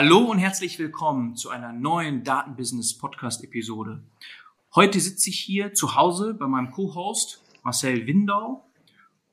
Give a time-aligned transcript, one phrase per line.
[0.00, 4.04] Hallo und herzlich willkommen zu einer neuen Datenbusiness Podcast Episode.
[4.72, 8.70] Heute sitze ich hier zu Hause bei meinem Co-Host Marcel Windau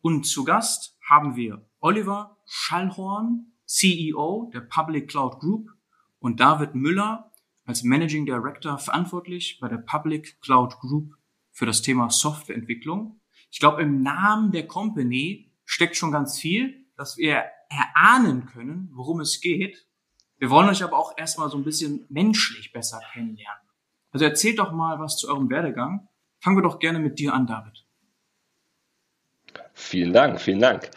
[0.02, 5.70] und zu Gast haben wir Oliver Schallhorn, CEO der Public Cloud Group
[6.18, 7.32] und David Müller
[7.66, 11.14] als Managing Director verantwortlich bei der Public Cloud Group
[11.52, 13.22] für das Thema Softwareentwicklung.
[13.52, 19.20] Ich glaube, im Namen der Company steckt schon ganz viel, dass wir erahnen können, worum
[19.20, 19.86] es geht.
[20.38, 23.62] Wir wollen euch aber auch erstmal so ein bisschen menschlich besser kennenlernen.
[24.12, 26.08] Also erzählt doch mal was zu eurem Werdegang.
[26.40, 27.86] Fangen wir doch gerne mit dir an, David.
[29.74, 30.90] Vielen Dank, vielen Dank.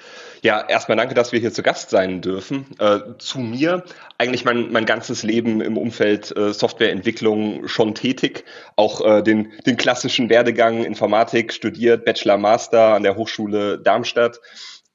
[0.43, 2.67] Ja, erstmal danke, dass wir hier zu Gast sein dürfen.
[2.79, 3.85] Äh, zu mir,
[4.19, 8.45] eigentlich mein, mein ganzes Leben im Umfeld äh, Softwareentwicklung schon tätig.
[8.77, 14.41] Auch äh, den, den klassischen Werdegang Informatik studiert, Bachelor, Master an der Hochschule Darmstadt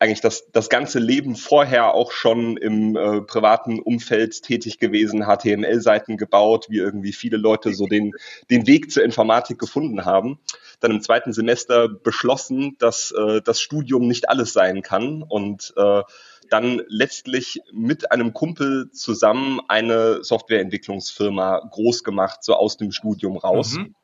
[0.03, 6.17] eigentlich das, das ganze Leben vorher auch schon im äh, privaten Umfeld tätig gewesen, HTML-Seiten
[6.17, 8.11] gebaut, wie irgendwie viele Leute so den,
[8.49, 10.39] den Weg zur Informatik gefunden haben.
[10.81, 16.01] Dann im zweiten Semester beschlossen, dass äh, das Studium nicht alles sein kann und äh,
[16.49, 23.75] dann letztlich mit einem Kumpel zusammen eine Softwareentwicklungsfirma groß gemacht, so aus dem Studium raus.
[23.77, 23.95] Mhm.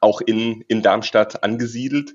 [0.00, 2.14] Auch in, in Darmstadt angesiedelt.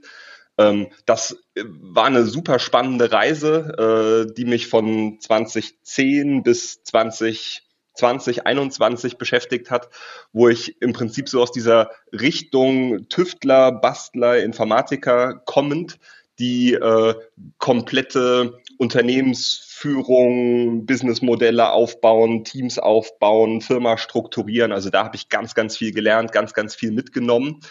[0.58, 7.64] Ähm, das äh, war eine super spannende Reise, äh, die mich von 2010 bis 20
[7.95, 9.89] 2021 beschäftigt hat,
[10.33, 15.98] wo ich im Prinzip so aus dieser Richtung Tüftler, Bastler, Informatiker kommend
[16.38, 17.16] die äh,
[17.59, 24.73] komplette Unternehmensführung, Businessmodelle aufbauen, Teams aufbauen, Firma strukturieren.
[24.73, 27.61] Also da habe ich ganz, ganz viel gelernt, ganz, ganz viel mitgenommen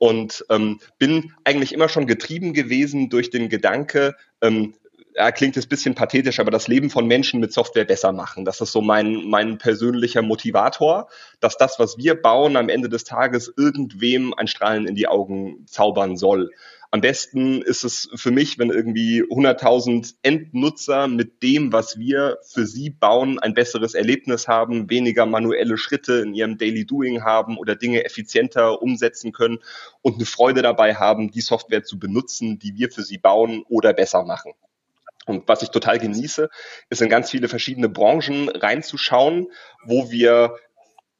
[0.00, 4.74] und ähm, bin eigentlich immer schon getrieben gewesen durch den Gedanke, ähm,
[5.14, 8.46] ja, klingt jetzt bisschen pathetisch, aber das Leben von Menschen mit Software besser machen.
[8.46, 11.08] Das ist so mein, mein persönlicher Motivator,
[11.40, 15.66] dass das, was wir bauen, am Ende des Tages irgendwem ein Strahlen in die Augen
[15.66, 16.50] zaubern soll.
[16.92, 22.66] Am besten ist es für mich, wenn irgendwie 100.000 Endnutzer mit dem, was wir für
[22.66, 27.76] sie bauen, ein besseres Erlebnis haben, weniger manuelle Schritte in ihrem Daily Doing haben oder
[27.76, 29.60] Dinge effizienter umsetzen können
[30.02, 33.92] und eine Freude dabei haben, die Software zu benutzen, die wir für sie bauen oder
[33.92, 34.52] besser machen.
[35.26, 36.50] Und was ich total genieße,
[36.88, 39.46] ist in ganz viele verschiedene Branchen reinzuschauen,
[39.84, 40.56] wo wir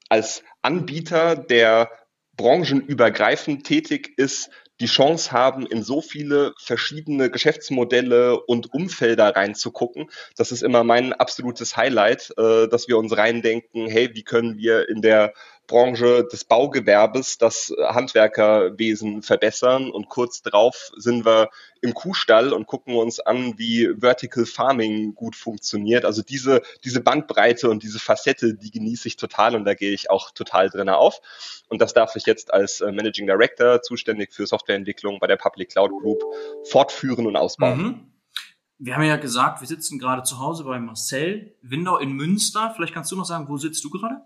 [0.08, 1.90] als Anbieter, der
[2.36, 10.10] branchenübergreifend tätig ist, die Chance haben, in so viele verschiedene Geschäftsmodelle und Umfelder reinzugucken.
[10.36, 14.88] Das ist immer mein absolutes Highlight, äh, dass wir uns reindenken, hey, wie können wir
[14.88, 15.34] in der
[15.70, 21.48] Branche des Baugewerbes das Handwerkerwesen verbessern und kurz drauf sind wir
[21.80, 26.04] im Kuhstall und gucken uns an, wie Vertical Farming gut funktioniert.
[26.04, 30.10] Also diese, diese Bandbreite und diese Facette, die genieße ich total und da gehe ich
[30.10, 31.20] auch total drin auf.
[31.68, 35.70] Und das darf ich jetzt als äh, Managing Director, zuständig für Softwareentwicklung bei der Public
[35.70, 36.20] Cloud Group,
[36.68, 37.82] fortführen und ausbauen.
[37.82, 38.12] Mhm.
[38.78, 42.72] Wir haben ja gesagt, wir sitzen gerade zu Hause bei Marcel Windau in Münster.
[42.74, 44.22] Vielleicht kannst du noch sagen, wo sitzt du gerade?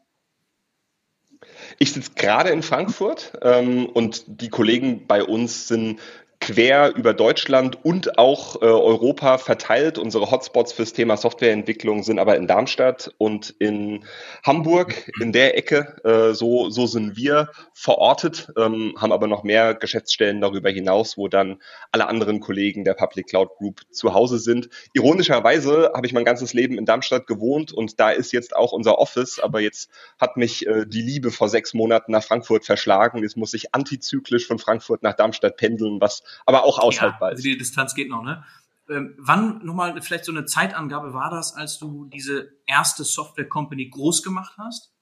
[1.79, 6.01] Ich sitze gerade in Frankfurt ähm, und die Kollegen bei uns sind
[6.45, 9.97] quer über Deutschland und auch äh, Europa verteilt.
[9.97, 14.05] Unsere Hotspots fürs Thema Softwareentwicklung sind aber in Darmstadt und in
[14.45, 15.97] Hamburg, in der Ecke.
[16.05, 21.29] Äh, so, so sind wir verortet, ähm, haben aber noch mehr Geschäftsstellen darüber hinaus, wo
[21.29, 21.63] dann
[21.93, 24.69] alle anderen Kollegen der Public Cloud Group zu Hause sind.
[24.93, 28.99] Ironischerweise habe ich mein ganzes Leben in Darmstadt gewohnt und da ist jetzt auch unser
[28.99, 29.89] Office, aber jetzt
[30.21, 33.23] hat mich äh, die Liebe vor sechs Monaten nach Frankfurt verschlagen.
[33.23, 37.39] Jetzt muss ich antizyklisch von Frankfurt nach Darmstadt pendeln, was aber auch aushaltbar ja, ist.
[37.39, 38.45] Also die Distanz geht noch, ne?
[38.91, 43.89] Ähm, wann nochmal vielleicht so eine Zeitangabe war das, als du diese erste Software Company
[43.89, 44.95] groß gemacht hast?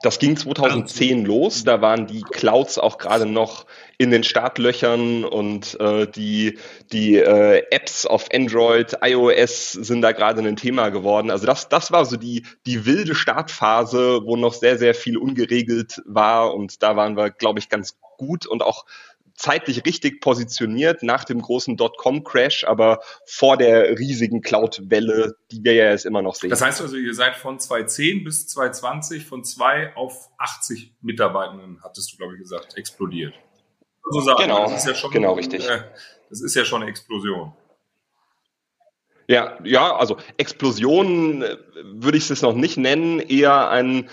[0.00, 1.64] Das ging 2010 los.
[1.64, 3.66] Da waren die Clouds auch gerade noch
[3.98, 6.56] in den Startlöchern und äh, die,
[6.92, 11.32] die äh, Apps auf Android, iOS sind da gerade ein Thema geworden.
[11.32, 16.00] Also das, das war so die, die wilde Startphase, wo noch sehr, sehr viel ungeregelt
[16.06, 16.54] war.
[16.54, 18.86] Und da waren wir, glaube ich, ganz gut und auch
[19.38, 25.90] zeitlich richtig positioniert nach dem großen Dotcom-Crash, aber vor der riesigen Cloud-Welle, die wir ja
[25.90, 26.50] jetzt immer noch sehen.
[26.50, 32.12] Das heißt also, ihr seid von 2010 bis 2020 von zwei auf 80 Mitarbeitenden, hattest
[32.12, 33.34] du, glaube ich, gesagt, explodiert.
[34.10, 34.42] So sagen.
[34.42, 35.68] Genau, das ist ja schon, genau richtig.
[35.68, 35.82] Äh,
[36.30, 37.52] das ist ja schon eine Explosion.
[39.30, 44.08] Ja, ja, also Explosion äh, würde ich es noch nicht nennen, eher ein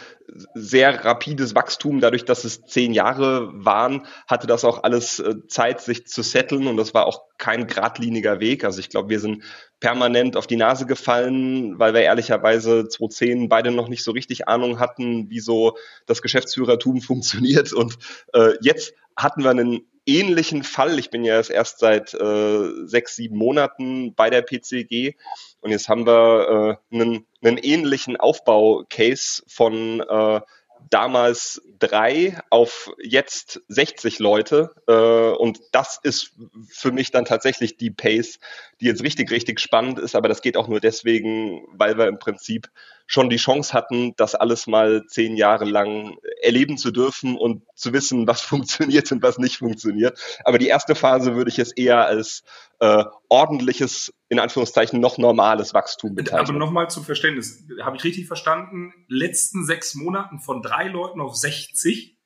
[0.56, 2.02] sehr rapides Wachstum.
[2.02, 6.68] Dadurch, dass es zehn Jahre waren, hatte das auch alles äh, Zeit, sich zu setteln
[6.68, 8.66] und das war auch kein geradliniger Weg.
[8.66, 9.44] Also ich glaube, wir sind
[9.80, 14.80] permanent auf die Nase gefallen, weil wir ehrlicherweise 2010 beide noch nicht so richtig Ahnung
[14.80, 15.78] hatten, wie so
[16.08, 17.72] das Geschäftsführertum funktioniert.
[17.72, 17.98] Und
[18.34, 21.00] äh, jetzt hatten wir einen ähnlichen Fall.
[21.00, 25.16] Ich bin ja erst seit äh, sechs, sieben Monaten bei der PCG
[25.62, 30.42] und jetzt haben wir äh, einen, einen ähnlichen Aufbau-Case von äh,
[30.90, 34.72] damals drei auf jetzt 60 Leute.
[34.88, 34.94] Äh,
[35.38, 36.34] und das ist
[36.70, 38.40] für mich dann tatsächlich die Pace,
[38.82, 40.16] die jetzt richtig, richtig spannend ist.
[40.16, 42.70] Aber das geht auch nur deswegen, weil wir im Prinzip
[43.08, 47.94] schon die Chance hatten, das alles mal zehn Jahre lang erleben zu dürfen und zu
[47.94, 50.20] wissen, was funktioniert und was nicht funktioniert.
[50.44, 52.44] Aber die erste Phase würde ich jetzt eher als
[52.80, 56.50] äh, ordentliches, in Anführungszeichen, noch normales Wachstum bezeichnen.
[56.50, 58.94] Aber nochmal zum Verständnis, habe ich richtig verstanden?
[59.08, 62.18] Letzten sechs Monaten von drei Leuten auf 60?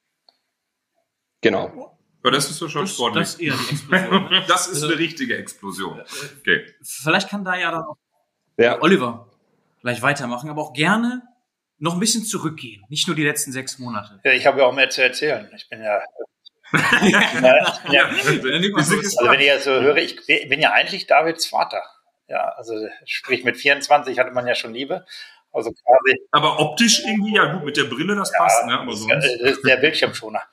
[1.42, 1.98] Genau.
[2.24, 3.24] Ja, das ist doch schon sportlich.
[3.24, 4.30] Das ist eher die Explosion.
[4.30, 4.46] Ne?
[4.48, 6.01] das ist eine richtige Explosion.
[6.40, 6.66] Okay.
[6.81, 7.98] Vielleicht kann da ja dann auch
[8.57, 8.81] ja.
[8.81, 9.30] Oliver
[9.81, 11.24] gleich weitermachen, aber auch gerne
[11.78, 12.84] noch ein bisschen zurückgehen.
[12.90, 14.19] Nicht nur die letzten sechs Monate.
[14.25, 15.50] Ja, ich habe ja auch mehr zu erzählen.
[15.56, 16.02] Ich bin ja.
[16.71, 21.83] Ja, ja, also wenn ich ja so höre, ich bin ja eigentlich Davids Vater.
[22.27, 22.74] Ja, also
[23.06, 25.06] sprich mit 24 hatte man ja schon Liebe.
[25.51, 26.21] Also quasi.
[26.31, 28.80] Aber optisch irgendwie, ja gut, mit der Brille, das ja, passt, ne?
[28.80, 29.27] Aber sonst.
[29.42, 30.44] Das ist der Bildschirmschoner.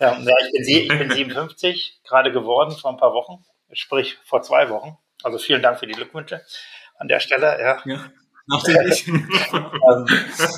[0.00, 4.70] Ja, ich, bin, ich bin 57, gerade geworden vor ein paar Wochen, sprich vor zwei
[4.70, 4.96] Wochen.
[5.22, 6.42] Also vielen Dank für die Glückwünsche
[6.98, 7.60] an der Stelle.
[7.60, 7.82] Ja.
[7.84, 8.10] ja.
[8.46, 9.06] Nachträglich.
[9.08, 10.06] ähm,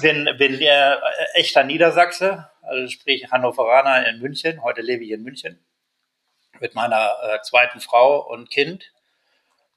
[0.00, 0.96] bin bin äh,
[1.34, 4.62] echter Niedersachse, also sprich Hannoveraner in München.
[4.62, 5.58] Heute lebe ich in München
[6.60, 8.92] mit meiner äh, zweiten Frau und Kind.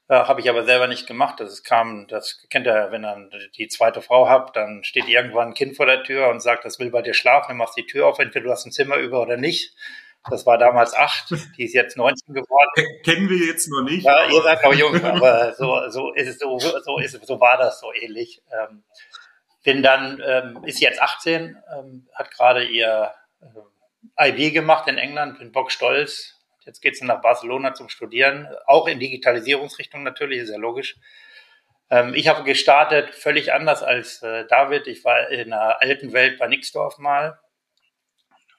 [0.07, 1.39] Äh, Habe ich aber selber nicht gemacht.
[1.39, 5.53] Das kam, das kennt ihr, wenn dann die zweite Frau habt, dann steht irgendwann ein
[5.55, 8.07] Kind vor der Tür und sagt, das will bei dir schlafen, dann machst die Tür
[8.07, 9.73] auf, entweder du hast ein Zimmer über oder nicht.
[10.29, 13.01] Das war damals acht, die ist jetzt 19 geworden.
[13.03, 14.05] Kennen wir jetzt noch nicht.
[14.05, 17.39] Ja, ihr seid noch jung, aber so, so ist es, so, so ist es, so
[17.39, 18.41] war das so ähnlich.
[18.51, 18.83] Ähm,
[19.65, 23.13] bin dann, ähm, ist jetzt 18, ähm, hat gerade ihr
[24.15, 26.39] äh, IB gemacht in England, bin bockstolz.
[26.65, 30.95] Jetzt geht sie nach Barcelona zum Studieren, auch in Digitalisierungsrichtung natürlich, ist ja logisch.
[31.89, 34.87] Ähm, ich habe gestartet völlig anders als äh, David.
[34.87, 37.39] Ich war in der alten Welt bei Nixdorf mal,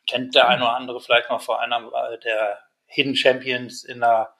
[0.08, 4.34] kennt der eine oder andere vielleicht noch vor einer der Hidden Champions in der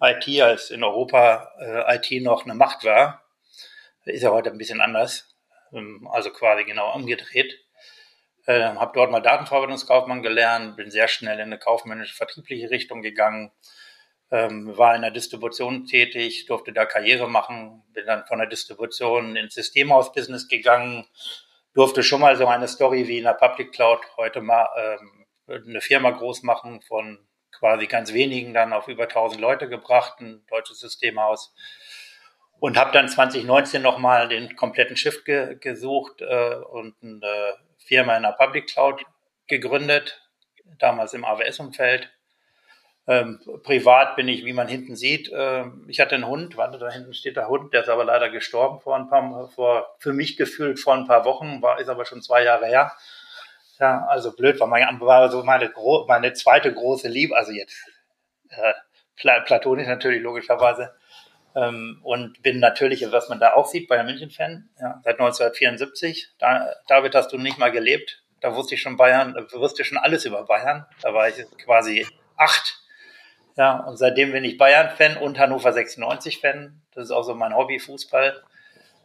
[0.00, 3.22] IT, als in Europa äh, IT noch eine Macht war.
[4.04, 5.31] Ist ja heute ein bisschen anders,
[6.10, 7.58] also quasi genau umgedreht.
[8.46, 13.52] Äh, habe dort mal Datenverarbeitungskaufmann gelernt, bin sehr schnell in eine kaufmännische, vertriebliche Richtung gegangen,
[14.32, 19.36] ähm, war in der Distribution tätig, durfte da Karriere machen, bin dann von der Distribution
[19.36, 21.06] ins Systemhaus-Business gegangen,
[21.74, 25.80] durfte schon mal so eine Story wie in der Public Cloud heute mal ähm, eine
[25.80, 30.80] Firma groß machen, von quasi ganz wenigen dann auf über 1000 Leute gebracht, ein deutsches
[30.80, 31.54] Systemhaus.
[32.62, 38.22] Und habe dann 2019 nochmal den kompletten Shift ge gesucht äh, und eine Firma in
[38.22, 39.02] der Public Cloud
[39.48, 40.22] gegründet,
[40.78, 42.08] damals im AWS-Umfeld.
[43.08, 46.88] Ähm, privat bin ich, wie man hinten sieht, äh, ich hatte einen Hund, warte, da
[46.88, 50.36] hinten steht der Hund, der ist aber leider gestorben vor ein paar, vor, für mich
[50.36, 52.92] gefühlt vor ein paar Wochen, war, ist aber schon zwei Jahre her.
[53.80, 55.72] Ja, also blöd, war, mein, war so meine,
[56.06, 57.74] meine zweite große Liebe, also jetzt
[58.50, 58.72] äh,
[59.16, 60.94] platonisch natürlich logischerweise.
[61.54, 66.30] Ähm, und bin natürlich, was man da auch sieht, Bayern München-Fan, ja, seit 1974.
[66.38, 68.22] Da, David, hast du nicht mal gelebt.
[68.40, 70.86] Da wusste ich schon Bayern, wusste ich schon alles über Bayern.
[71.02, 72.06] Da war ich quasi
[72.36, 72.82] acht
[73.56, 76.80] ja, und seitdem bin ich Bayern-Fan und Hannover 96-Fan.
[76.94, 78.42] Das ist auch so mein Hobby, Fußball.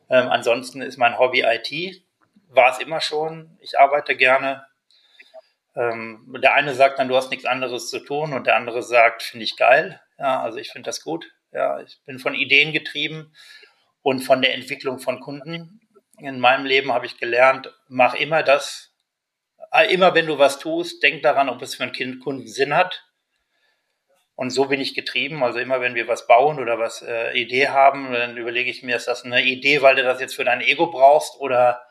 [0.10, 2.02] Ähm, ansonsten ist mein Hobby IT.
[2.50, 3.58] War es immer schon.
[3.60, 4.66] Ich arbeite gerne.
[5.76, 9.22] Ähm, der eine sagt dann, du hast nichts anderes zu tun und der andere sagt,
[9.24, 10.00] finde ich geil.
[10.18, 11.30] Ja, also ich finde das gut.
[11.52, 13.34] Ja, ich bin von Ideen getrieben
[14.02, 15.82] und von der Entwicklung von Kunden.
[16.20, 18.94] In meinem Leben habe ich gelernt, mach immer das.
[19.90, 23.08] Immer wenn du was tust, denk daran, ob es für einen Kunden Sinn hat
[24.38, 25.44] und so bin ich getrieben.
[25.44, 28.96] Also immer wenn wir was bauen oder was äh, Idee haben, dann überlege ich mir,
[28.96, 31.82] ist das eine Idee, weil du das jetzt für dein Ego brauchst oder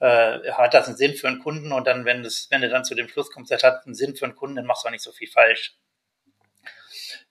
[0.00, 1.72] äh, hat das einen Sinn für einen Kunden?
[1.72, 4.16] Und dann, wenn, das, wenn du dann zu dem Schluss kommst, das hat einen Sinn
[4.16, 5.76] für einen Kunden, dann machst du auch nicht so viel falsch.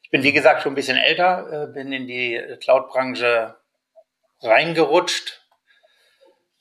[0.10, 3.56] Ich bin, wie gesagt, schon ein bisschen älter, äh, bin in die Cloud-Branche
[4.42, 5.46] reingerutscht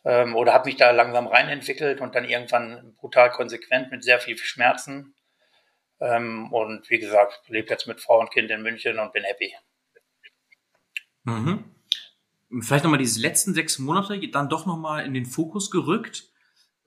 [0.05, 4.37] ähm, oder habe mich da langsam reinentwickelt und dann irgendwann brutal konsequent mit sehr viel
[4.37, 5.15] Schmerzen
[5.99, 9.55] ähm, und wie gesagt, lebe jetzt mit Frau und Kind in München und bin happy.
[11.25, 11.65] Mhm.
[12.61, 16.28] vielleicht nochmal diese letzten sechs Monate dann doch nochmal in den Fokus gerückt.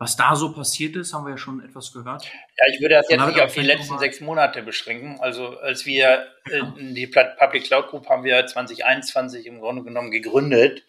[0.01, 2.25] Was da so passiert ist, haben wir ja schon etwas gehört.
[2.25, 5.19] Ja, ich würde das jetzt nicht auf die letzten sechs Monate beschränken.
[5.19, 6.73] Also als wir ja.
[6.75, 10.83] die Public Cloud Group haben wir 2021 im Grunde genommen gegründet.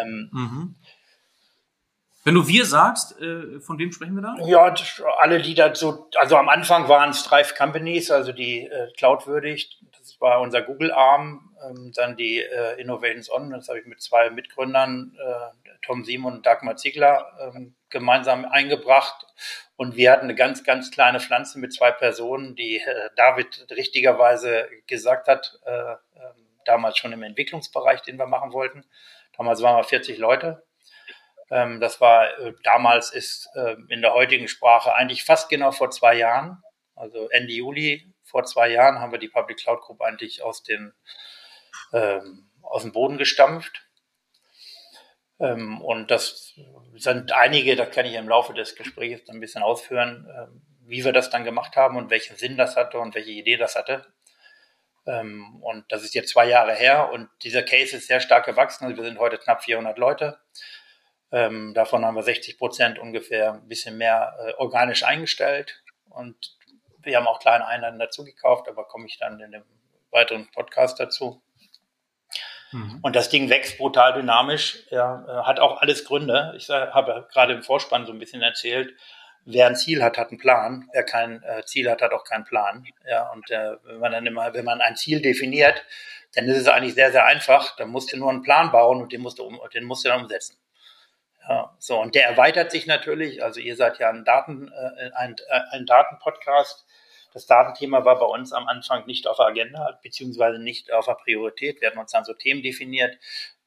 [0.00, 0.74] Ähm, mhm.
[2.24, 4.34] Wenn du wir sagst, äh, von wem sprechen wir da?
[4.44, 4.74] Ja,
[5.18, 10.20] alle, die dazu, also am Anfang waren es Strive Companies, also die äh, Cloudwürdig, das
[10.20, 15.16] war unser Google-Arm, ähm, dann die äh, Innovations On, das habe ich mit zwei Mitgründern,
[15.16, 19.26] äh, Tom Simon und Dagmar Ziegler, ähm, gemeinsam eingebracht.
[19.76, 24.68] Und wir hatten eine ganz, ganz kleine Pflanze mit zwei Personen, die äh, David richtigerweise
[24.86, 28.84] gesagt hat, äh, ähm, damals schon im Entwicklungsbereich, den wir machen wollten.
[29.36, 30.66] Damals waren wir 40 Leute
[31.50, 35.90] ähm, das war äh, damals ist äh, in der heutigen Sprache eigentlich fast genau vor
[35.90, 36.62] zwei Jahren,
[36.94, 40.92] also Ende Juli vor zwei Jahren haben wir die Public Cloud Group eigentlich aus den
[41.92, 43.85] ähm, aus dem Boden gestampft.
[45.38, 46.54] Ähm, und das
[46.96, 51.12] sind einige, da kann ich im Laufe des Gesprächs ein bisschen ausführen, ähm, wie wir
[51.12, 54.06] das dann gemacht haben und welchen Sinn das hatte und welche Idee das hatte.
[55.06, 58.84] Ähm, und das ist jetzt zwei Jahre her und dieser Case ist sehr stark gewachsen.
[58.84, 60.38] Also wir sind heute knapp 400 Leute.
[61.32, 66.56] Ähm, davon haben wir 60 Prozent ungefähr ein bisschen mehr äh, organisch eingestellt und
[67.00, 69.64] wir haben auch kleine Einheiten dazu gekauft, aber komme ich dann in dem
[70.10, 71.42] weiteren Podcast dazu.
[72.72, 72.98] Mhm.
[73.02, 76.54] Und das Ding wächst brutal dynamisch, ja, äh, hat auch alles Gründe.
[76.56, 78.94] Ich habe gerade im Vorspann so ein bisschen erzählt,
[79.44, 80.88] wer ein Ziel hat, hat einen Plan.
[80.92, 82.84] Wer kein äh, Ziel hat, hat auch keinen Plan.
[83.08, 85.84] Ja, und äh, wenn man dann immer, wenn man ein Ziel definiert,
[86.34, 87.76] dann ist es eigentlich sehr, sehr einfach.
[87.76, 90.08] Dann musst du nur einen Plan bauen und den musst du, um, den musst du
[90.08, 90.58] dann umsetzen.
[91.48, 93.42] Ja, so, und der erweitert sich natürlich.
[93.42, 95.36] Also ihr seid ja ein Daten, äh, ein,
[95.70, 96.85] ein Datenpodcast.
[97.36, 101.16] Das Datenthema war bei uns am Anfang nicht auf der Agenda, beziehungsweise nicht auf der
[101.22, 101.82] Priorität.
[101.82, 103.18] Wir hatten uns dann so Themen definiert,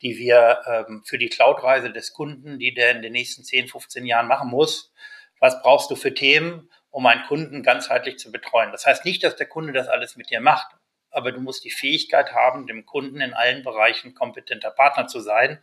[0.02, 4.08] die wir ähm, für die Cloud-Reise des Kunden, die der in den nächsten 10, 15
[4.08, 4.92] Jahren machen muss,
[5.40, 8.72] was brauchst du für Themen, um einen Kunden ganzheitlich zu betreuen.
[8.72, 10.66] Das heißt nicht, dass der Kunde das alles mit dir macht,
[11.12, 15.60] aber du musst die Fähigkeit haben, dem Kunden in allen Bereichen kompetenter Partner zu sein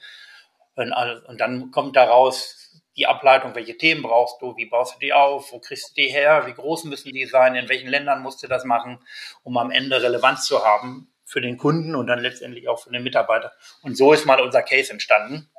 [0.76, 2.65] und dann kommt daraus
[2.96, 6.08] die Ableitung, welche Themen brauchst du, wie baust du die auf, wo kriegst du die
[6.08, 8.98] her, wie groß müssen die sein, in welchen Ländern musst du das machen,
[9.42, 13.02] um am Ende Relevanz zu haben für den Kunden und dann letztendlich auch für den
[13.02, 13.52] Mitarbeiter.
[13.82, 15.50] Und so ist mal unser Case entstanden,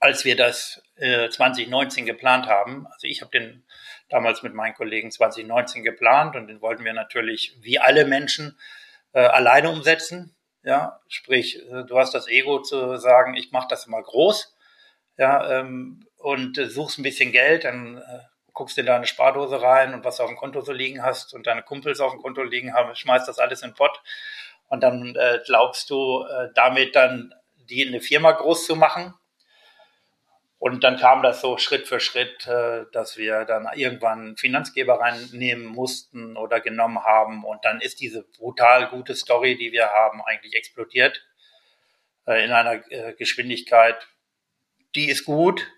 [0.00, 2.86] als wir das äh, 2019 geplant haben.
[2.86, 3.64] Also ich habe den
[4.08, 8.58] damals mit meinen Kollegen 2019 geplant und den wollten wir natürlich wie alle Menschen
[9.12, 10.34] äh, alleine umsetzen.
[10.62, 14.56] Ja, sprich, äh, du hast das Ego zu sagen, ich mache das mal groß,
[15.16, 18.20] ja, ähm, und äh, suchst ein bisschen Geld, dann äh,
[18.54, 21.46] guckst in deine Spardose rein und was du auf dem Konto so liegen hast und
[21.46, 24.00] deine Kumpels auf dem Konto liegen haben, schmeißt das alles in den Pott
[24.68, 27.34] und dann äh, glaubst du äh, damit dann
[27.68, 29.14] die in eine Firma groß zu machen
[30.58, 35.66] und dann kam das so Schritt für Schritt, äh, dass wir dann irgendwann Finanzgeber reinnehmen
[35.66, 37.44] mussten oder genommen haben.
[37.44, 41.22] Und dann ist diese brutal gute Story, die wir haben, eigentlich explodiert
[42.26, 44.08] äh, in einer äh, Geschwindigkeit.
[44.94, 45.70] Die ist gut.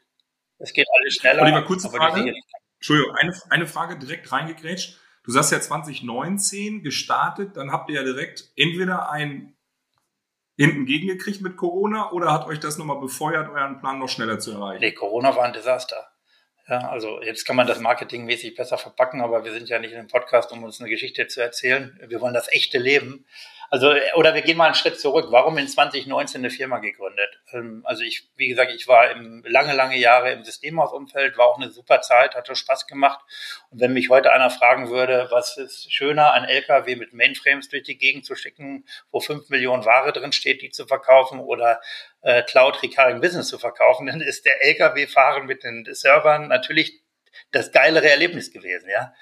[0.58, 1.42] Es geht alles schneller.
[1.42, 2.34] Oliver, kurze Frage.
[2.78, 4.98] Entschuldigung, eine, eine Frage direkt reingekrätscht.
[5.25, 9.56] Du sagst ja 2019 gestartet, dann habt ihr ja direkt entweder ein
[10.56, 14.52] hinten gegengekriegt mit Corona oder hat euch das nochmal befeuert, euren Plan noch schneller zu
[14.52, 14.80] erreichen?
[14.80, 16.08] Nee, Corona war ein Desaster.
[16.68, 19.98] Ja, also jetzt kann man das marketingmäßig besser verpacken, aber wir sind ja nicht in
[19.98, 22.00] einem Podcast, um uns eine Geschichte zu erzählen.
[22.08, 23.26] Wir wollen das echte Leben.
[23.70, 25.26] Also, oder wir gehen mal einen Schritt zurück.
[25.30, 27.40] Warum in 2019 eine Firma gegründet?
[27.52, 31.58] Ähm, also ich, wie gesagt, ich war im, lange, lange Jahre im Systemhausumfeld, war auch
[31.58, 33.20] eine super Zeit, hatte Spaß gemacht.
[33.70, 37.82] Und wenn mich heute einer fragen würde, was ist schöner, ein LKW mit Mainframes durch
[37.82, 41.80] die Gegend zu schicken, wo fünf Millionen Ware drin steht, die zu verkaufen oder
[42.23, 47.00] äh, Cloud Recurring Business zu verkaufen, dann ist der LKW-Fahren mit den Servern natürlich
[47.52, 49.12] das geilere Erlebnis gewesen, ja.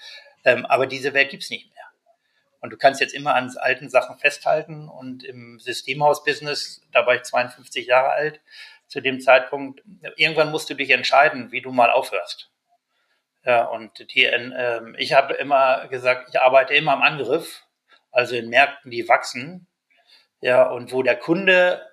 [0.45, 1.74] Ähm, aber diese Welt gibt's nicht mehr.
[2.65, 4.89] Und du kannst jetzt immer an alten Sachen festhalten.
[4.89, 8.41] Und im Systemhaus-Business, da war ich 52 Jahre alt
[8.87, 9.83] zu dem Zeitpunkt,
[10.17, 12.51] irgendwann musst du dich entscheiden, wie du mal aufhörst.
[13.45, 17.65] Ja, und die, äh, ich habe immer gesagt, ich arbeite immer am Angriff,
[18.11, 19.67] also in Märkten, die wachsen.
[20.41, 21.87] Ja, und wo der Kunde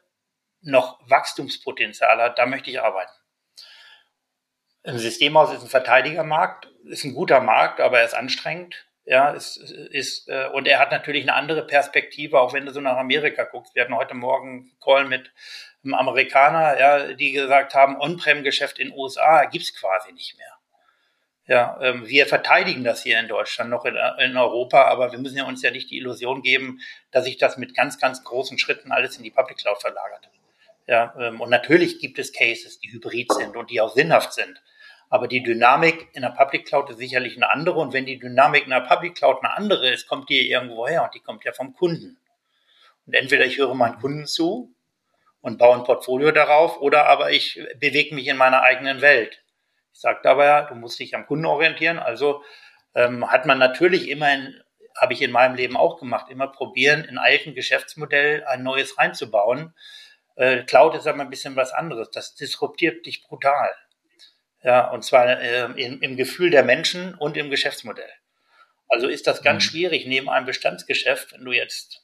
[0.62, 3.12] noch Wachstumspotenzial hat, da möchte ich arbeiten.
[4.84, 8.88] Im Systemhaus ist ein Verteidigermarkt, ist ein guter Markt, aber er ist anstrengend.
[9.12, 12.80] Ja, ist, ist, äh, und er hat natürlich eine andere Perspektive, auch wenn du so
[12.80, 13.76] nach Amerika guckst.
[13.76, 15.34] Wir hatten heute Morgen einen Call mit
[15.84, 20.54] einem Amerikaner, ja, die gesagt haben, On-Prem-Geschäft in USA gibt's quasi nicht mehr.
[21.46, 25.36] Ja, ähm, wir verteidigen das hier in Deutschland noch in, in, Europa, aber wir müssen
[25.38, 26.80] ja uns ja nicht die Illusion geben,
[27.12, 30.30] dass sich das mit ganz, ganz großen Schritten alles in die Public Cloud verlagert.
[30.88, 34.62] Ja, ähm, und natürlich gibt es Cases, die hybrid sind und die auch sinnhaft sind.
[35.12, 37.78] Aber die Dynamik in der Public Cloud ist sicherlich eine andere.
[37.80, 41.04] Und wenn die Dynamik in der Public Cloud eine andere ist, kommt die irgendwo her
[41.04, 42.18] und die kommt ja vom Kunden.
[43.06, 44.74] Und entweder ich höre meinen Kunden zu
[45.42, 49.44] und baue ein Portfolio darauf oder aber ich bewege mich in meiner eigenen Welt.
[49.94, 52.00] Ich sage dabei, du musst dich am Kunden orientieren.
[52.00, 52.42] Also
[52.96, 54.30] ähm, hat man natürlich immer,
[54.98, 59.76] habe ich in meinem Leben auch gemacht, immer probieren, in alten Geschäftsmodell ein neues reinzubauen.
[60.38, 62.12] Äh, Cloud ist aber ein bisschen was anderes.
[62.12, 63.72] Das disruptiert dich brutal.
[64.64, 68.12] Ja, und zwar äh, im, im Gefühl der Menschen und im Geschäftsmodell.
[68.90, 69.70] Also ist das ganz mhm.
[69.70, 72.04] schwierig, neben einem Bestandsgeschäft, wenn du jetzt,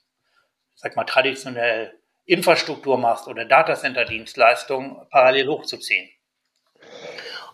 [0.75, 1.93] sag mal, traditionell
[2.25, 6.09] Infrastruktur machst oder Datacenter-Dienstleistungen parallel hochzuziehen.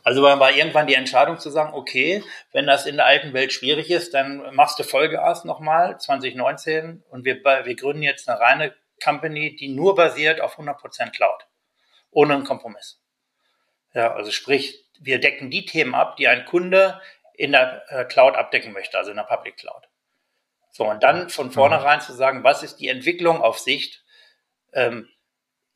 [0.03, 3.89] Also war irgendwann die Entscheidung zu sagen, okay, wenn das in der alten Welt schwierig
[3.89, 9.55] ist, dann machst du Vollgas nochmal 2019 und wir, wir gründen jetzt eine reine Company,
[9.55, 11.48] die nur basiert auf 100% Cloud.
[12.12, 13.01] Ohne einen Kompromiss.
[13.93, 17.00] Ja, also sprich, wir decken die Themen ab, die ein Kunde
[17.36, 19.88] in der äh, Cloud abdecken möchte, also in der Public Cloud.
[20.72, 24.03] So, und dann von vornherein zu sagen, was ist die Entwicklung auf Sicht?
[24.74, 25.07] Ähm,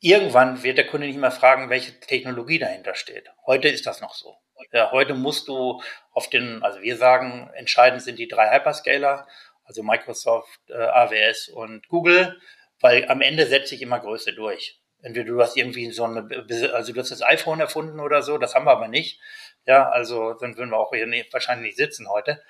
[0.00, 3.30] irgendwann wird der Kunde nicht mehr fragen, welche Technologie dahinter steht.
[3.46, 4.36] Heute ist das noch so.
[4.72, 5.80] Ja, heute musst du
[6.10, 9.28] auf den, also wir sagen, entscheidend sind die drei Hyperscaler,
[9.64, 12.40] also Microsoft, äh, AWS und Google,
[12.80, 14.80] weil am Ende setzt sich immer Größe durch.
[15.00, 16.28] Entweder du hast irgendwie so eine,
[16.72, 19.20] also du hast das iPhone erfunden oder so, das haben wir aber nicht.
[19.66, 22.42] Ja, also dann würden wir auch hier nicht, wahrscheinlich nicht sitzen heute.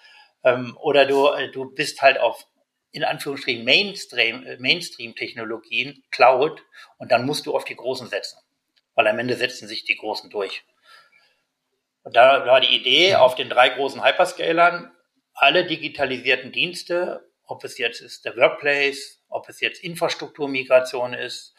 [0.44, 2.46] Ähm, oder du, äh, du bist halt auf
[2.90, 6.62] in Anführungsstrichen Mainstream, äh, Mainstream-Technologien, Cloud,
[6.96, 8.38] und dann musst du auf die Großen setzen.
[8.94, 10.64] Weil am Ende setzen sich die Großen durch.
[12.02, 14.90] Und da war die Idee, auf den drei großen Hyperscalern
[15.34, 21.54] alle digitalisierten Dienste, ob es jetzt ist der Workplace, ob es jetzt Infrastrukturmigration ist,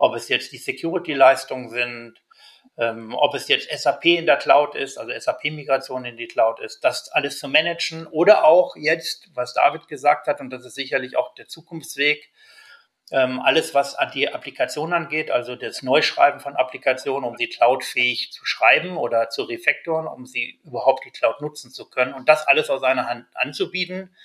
[0.00, 2.14] ob es jetzt die Security-Leistungen sind,
[2.78, 6.82] ähm, ob es jetzt SAP in der Cloud ist, also SAP-Migration in die Cloud ist,
[6.82, 11.18] das alles zu managen oder auch jetzt, was David gesagt hat, und das ist sicherlich
[11.18, 12.30] auch der Zukunftsweg,
[13.12, 18.46] ähm, alles, was die Applikation angeht, also das Neuschreiben von Applikationen, um sie cloudfähig zu
[18.46, 22.70] schreiben oder zu refactoren, um sie überhaupt die Cloud nutzen zu können und das alles
[22.70, 24.16] aus einer Hand anzubieten,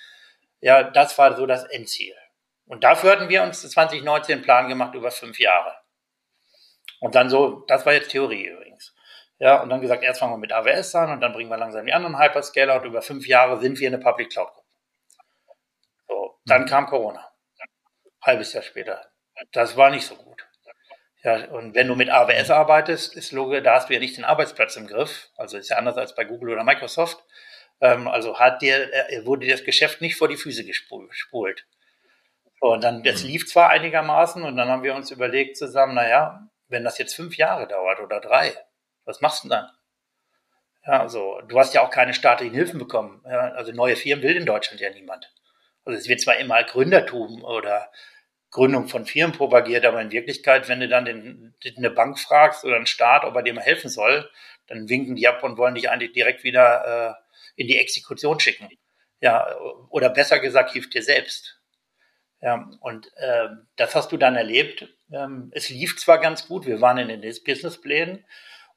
[0.62, 2.14] ja, das war so das Endziel.
[2.66, 5.76] Und dafür hatten wir uns 2019 einen Plan gemacht über fünf Jahre.
[7.00, 8.94] Und dann so, das war jetzt Theorie übrigens.
[9.38, 11.84] Ja, und dann gesagt, erst fangen wir mit AWS an und dann bringen wir langsam
[11.84, 14.66] die anderen Hyperscaler und über fünf Jahre sind wir eine Public Cloud Gruppe.
[16.08, 16.66] So, dann mhm.
[16.66, 17.30] kam Corona.
[18.22, 19.10] Halbes Jahr später.
[19.52, 20.46] Das war nicht so gut.
[21.22, 24.24] Ja, und wenn du mit AWS arbeitest, ist logisch, da hast du ja nicht den
[24.24, 25.28] Arbeitsplatz im Griff.
[25.36, 27.22] Also ist ja anders als bei Google oder Microsoft.
[27.80, 31.66] Ähm, also hat dir, äh, wurde dir das Geschäft nicht vor die Füße gespult.
[32.72, 33.30] Und dann, das mhm.
[33.30, 37.36] lief zwar einigermaßen und dann haben wir uns überlegt zusammen, naja, wenn das jetzt fünf
[37.36, 38.54] Jahre dauert oder drei,
[39.04, 39.70] was machst du denn dann?
[40.86, 43.22] Ja, also, du hast ja auch keine staatlichen Hilfen bekommen.
[43.26, 45.32] Ja, also neue Firmen will in Deutschland ja niemand.
[45.84, 47.90] Also es wird zwar immer Gründertum oder
[48.50, 52.76] Gründung von Firmen propagiert, aber in Wirklichkeit, wenn du dann den, eine Bank fragst oder
[52.76, 54.30] einen Staat, ob er dir mal helfen soll,
[54.66, 58.68] dann winken die ab und wollen dich eigentlich direkt wieder äh, in die Exekution schicken.
[59.20, 59.56] Ja,
[59.90, 61.55] oder besser gesagt, hilft dir selbst.
[62.40, 64.88] Ja, und äh, das hast du dann erlebt.
[65.10, 68.24] Ähm, es lief zwar ganz gut, wir waren in den Businessplänen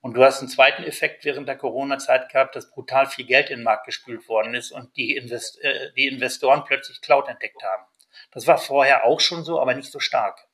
[0.02, 3.60] und du hast einen zweiten Effekt während der Corona-Zeit gehabt, dass brutal viel Geld in
[3.60, 7.84] den Markt gespült worden ist und die, Invest äh, die Investoren plötzlich Cloud entdeckt haben.
[8.32, 10.48] Das war vorher auch schon so, aber nicht so stark.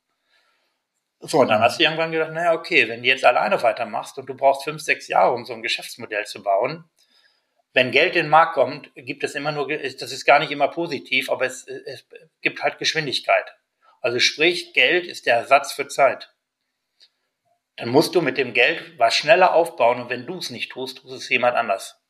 [1.20, 4.26] So, und dann hast du irgendwann gedacht, naja, okay, wenn du jetzt alleine weitermachst und
[4.26, 6.84] du brauchst fünf, sechs Jahre, um so ein Geschäftsmodell zu bauen,
[7.76, 10.68] wenn Geld in den Markt kommt, gibt es immer nur, das ist gar nicht immer
[10.68, 12.06] positiv, aber es, es
[12.40, 13.54] gibt halt Geschwindigkeit.
[14.00, 16.32] Also sprich, Geld ist der Ersatz für Zeit.
[17.76, 21.02] Dann musst du mit dem Geld was schneller aufbauen und wenn du es nicht tust,
[21.02, 22.02] tust es jemand anders.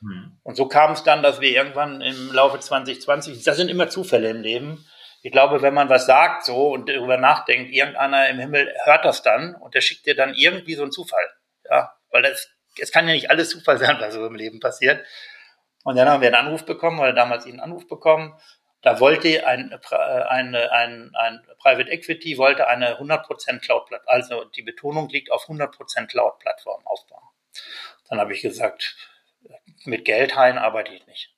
[0.00, 0.40] Hm.
[0.42, 4.30] Und so kam es dann, dass wir irgendwann im Laufe 2020, das sind immer Zufälle
[4.30, 4.86] im Leben.
[5.20, 9.20] Ich glaube, wenn man was sagt so und darüber nachdenkt, irgendeiner im Himmel hört das
[9.20, 11.28] dann und der schickt dir dann irgendwie so einen Zufall.
[11.70, 12.48] Ja, weil das
[12.80, 15.04] es kann ja nicht alles Zufall sein, was so im Leben passiert.
[15.84, 18.38] Und dann haben wir einen Anruf bekommen, oder damals einen Anruf bekommen.
[18.82, 25.08] Da wollte ein, ein, ein, ein Private Equity wollte eine 100% Cloud-Plattform, also die Betonung
[25.08, 27.24] liegt auf 100% Cloud-Plattform aufbauen.
[28.08, 28.96] Dann habe ich gesagt,
[29.84, 31.34] mit Geldhain arbeite ich nicht.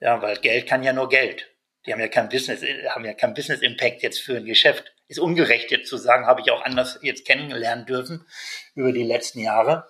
[0.00, 1.48] Ja, weil Geld kann ja nur Geld.
[1.86, 4.92] Die haben ja kein Business, haben ja kein Business Impact jetzt für ein Geschäft.
[5.08, 8.26] Ist ungerecht jetzt zu sagen, habe ich auch anders jetzt kennenlernen dürfen
[8.74, 9.88] über die letzten Jahre.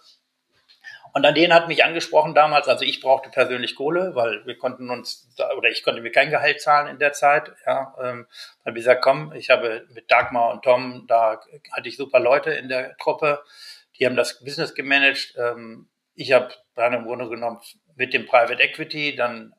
[1.14, 4.88] Und an den hat mich angesprochen damals, also ich brauchte persönlich Kohle, weil wir konnten
[4.88, 7.52] uns, oder ich konnte mir kein Gehalt zahlen in der Zeit.
[7.66, 8.26] Ja, ähm,
[8.64, 11.40] habe ich gesagt, komm, ich habe mit Dagmar und Tom, da
[11.72, 13.42] hatte ich super Leute in der Truppe,
[13.98, 15.34] die haben das Business gemanagt.
[15.36, 17.60] Ähm, ich habe dann im Grunde genommen
[17.94, 19.54] mit dem Private Equity dann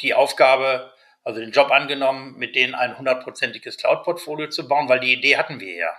[0.00, 0.92] die Aufgabe,
[1.24, 5.58] also den Job angenommen, mit denen ein hundertprozentiges Cloud-Portfolio zu bauen, weil die Idee hatten
[5.58, 5.90] wir ja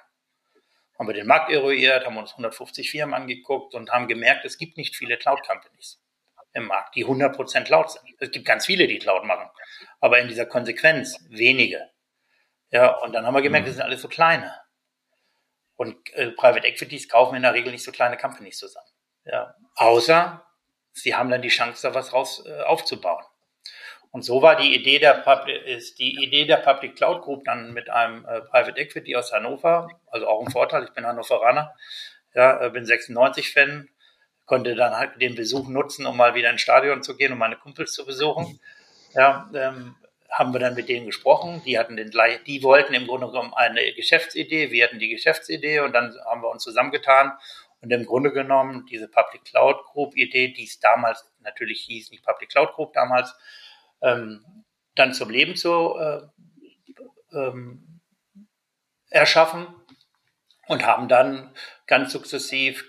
[0.98, 4.78] haben wir den Markt eruiert, haben uns 150 Firmen angeguckt und haben gemerkt, es gibt
[4.78, 6.00] nicht viele Cloud-Companies
[6.54, 8.04] im Markt, die 100% Cloud sind.
[8.20, 9.50] Es gibt ganz viele, die Cloud machen,
[10.00, 11.90] aber in dieser Konsequenz wenige.
[12.70, 13.78] Ja, und dann haben wir gemerkt, das mhm.
[13.78, 14.54] sind alles so kleine.
[15.76, 18.88] Und äh, Private Equities kaufen in der Regel nicht so kleine Companies zusammen.
[19.26, 20.46] Ja, außer
[20.92, 23.24] sie haben dann die Chance, da was raus äh, aufzubauen.
[24.14, 27.74] Und so war die Idee der Public, ist die Idee der Public Cloud Group dann
[27.74, 31.74] mit einem äh, Private Equity aus Hannover, also auch ein Vorteil, ich bin Hannoveraner,
[32.36, 33.90] ja, äh, bin 96 Fan,
[34.46, 37.56] konnte dann halt den Besuch nutzen, um mal wieder ins Stadion zu gehen, um meine
[37.56, 38.60] Kumpels zu besuchen.
[39.16, 39.96] Ja, ähm,
[40.30, 41.64] haben wir dann mit denen gesprochen.
[41.66, 42.12] Die hatten den
[42.46, 46.52] die wollten im Grunde genommen eine Geschäftsidee, wir hatten die Geschäftsidee und dann haben wir
[46.52, 47.32] uns zusammengetan
[47.82, 52.24] und im Grunde genommen diese Public Cloud Group Idee, die es damals natürlich hieß, nicht
[52.24, 53.36] Public Cloud Group damals,
[54.04, 54.46] ähm,
[54.96, 56.22] dann zum Leben zu äh,
[57.34, 58.02] ähm,
[59.10, 59.68] erschaffen
[60.68, 61.56] und haben dann
[61.88, 62.86] ganz sukzessiv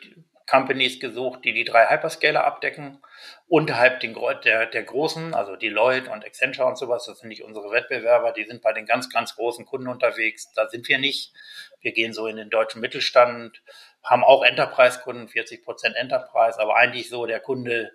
[0.46, 3.02] Companies gesucht, die die drei Hyperscaler abdecken,
[3.48, 7.70] unterhalb den, der, der großen, also Deloitte und Accenture und sowas, das sind nicht unsere
[7.70, 11.32] Wettbewerber, die sind bei den ganz, ganz großen Kunden unterwegs, da sind wir nicht.
[11.80, 13.62] Wir gehen so in den deutschen Mittelstand,
[14.02, 17.92] haben auch Enterprise-Kunden, 40 Prozent Enterprise, aber eigentlich so der Kunde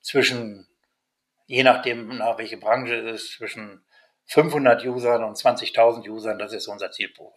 [0.00, 0.66] zwischen
[1.52, 3.84] je nachdem, nach welche Branche es ist, zwischen
[4.24, 7.36] 500 Usern und 20.000 Usern, das ist unser Zielpunkt.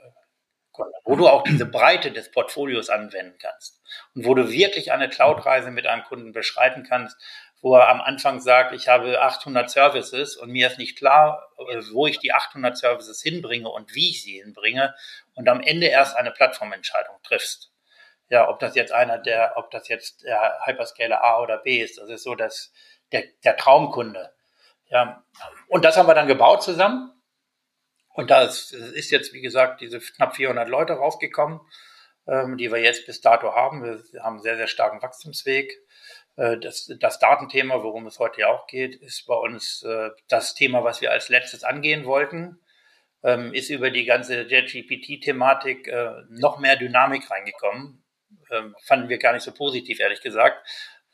[1.03, 3.81] Wo du auch diese Breite des Portfolios anwenden kannst
[4.13, 7.17] und wo du wirklich eine Cloud-Reise mit einem Kunden beschreiten kannst,
[7.61, 11.49] wo er am Anfang sagt, ich habe 800 Services und mir ist nicht klar,
[11.91, 14.95] wo ich die 800 Services hinbringe und wie ich sie hinbringe
[15.33, 17.73] und am Ende erst eine Plattformentscheidung triffst.
[18.29, 21.97] Ja, ob das jetzt einer der, ob das jetzt der Hyperscaler A oder B ist,
[21.97, 22.71] das ist so, dass
[23.15, 24.31] der, der Traumkunde.
[24.89, 25.23] Ja,
[25.67, 27.11] und das haben wir dann gebaut zusammen.
[28.09, 28.71] Und da ist,
[29.11, 31.59] jetzt, wie gesagt, diese knapp 400 Leute rausgekommen,
[32.27, 33.83] ähm, die wir jetzt bis dato haben.
[33.83, 35.73] Wir haben einen sehr, sehr starken Wachstumsweg.
[36.37, 40.53] Äh, das, das Datenthema, worum es heute ja auch geht, ist bei uns äh, das
[40.53, 42.61] Thema, was wir als letztes angehen wollten.
[43.23, 48.03] Ähm, ist über die ganze JetGPT-Thematik äh, noch mehr Dynamik reingekommen.
[48.51, 50.65] Ähm, fanden wir gar nicht so positiv, ehrlich gesagt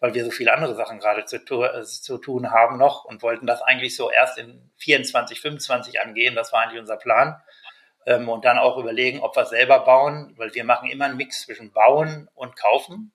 [0.01, 3.45] weil wir so viele andere Sachen gerade zu, äh, zu, tun haben noch und wollten
[3.45, 6.35] das eigentlich so erst in 24, 25 angehen.
[6.35, 7.41] Das war eigentlich unser Plan.
[8.07, 11.43] Ähm, und dann auch überlegen, ob wir selber bauen, weil wir machen immer einen Mix
[11.43, 13.13] zwischen bauen und kaufen.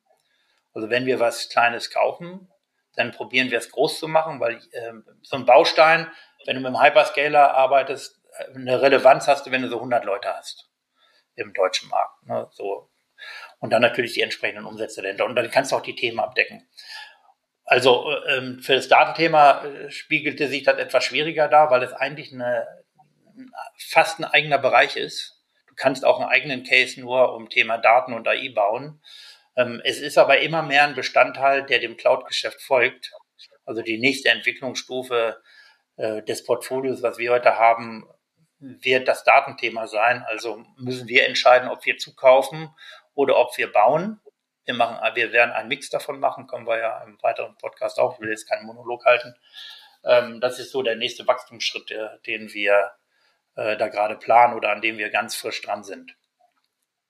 [0.75, 2.49] Also wenn wir was Kleines kaufen,
[2.95, 6.09] dann probieren wir es groß zu machen, weil ähm, so ein Baustein,
[6.47, 10.05] wenn du mit einem Hyperscaler arbeitest, äh, eine Relevanz hast du, wenn du so 100
[10.05, 10.71] Leute hast
[11.35, 12.23] im deutschen Markt.
[12.29, 12.47] Ne?
[12.53, 12.89] So
[13.59, 15.25] und dann natürlich die entsprechenden Umsätze dahinter.
[15.25, 16.69] Und dann kannst du auch die Themen abdecken.
[17.65, 22.33] Also ähm, für das Datenthema äh, spiegelte sich das etwas schwieriger dar, weil es eigentlich
[22.33, 22.67] eine,
[23.77, 25.43] fast ein eigener Bereich ist.
[25.67, 29.03] Du kannst auch einen eigenen Case nur um Thema Daten und AI bauen.
[29.57, 33.11] Ähm, es ist aber immer mehr ein Bestandteil, der dem Cloud-Geschäft folgt.
[33.65, 35.43] Also die nächste Entwicklungsstufe
[35.97, 38.07] äh, des Portfolios, was wir heute haben,
[38.61, 40.25] wird das Datenthema sein.
[40.29, 42.71] Also müssen wir entscheiden, ob wir zukaufen
[43.17, 44.21] oder ob wir bauen.
[44.65, 48.15] Wir machen, wir werden einen Mix davon machen, kommen wir ja im weiteren Podcast auch.
[48.15, 49.35] Ich will jetzt keinen Monolog halten.
[50.05, 51.93] Ähm, das ist so der nächste Wachstumsschritt,
[52.27, 52.93] den wir
[53.57, 56.15] äh, da gerade planen oder an dem wir ganz frisch dran sind.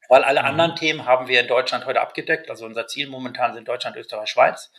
[0.08, 0.46] Weil alle mhm.
[0.46, 2.48] anderen Themen haben wir in Deutschland heute abgedeckt.
[2.48, 4.72] Also unser Ziel momentan sind Deutschland, Österreich, Schweiz.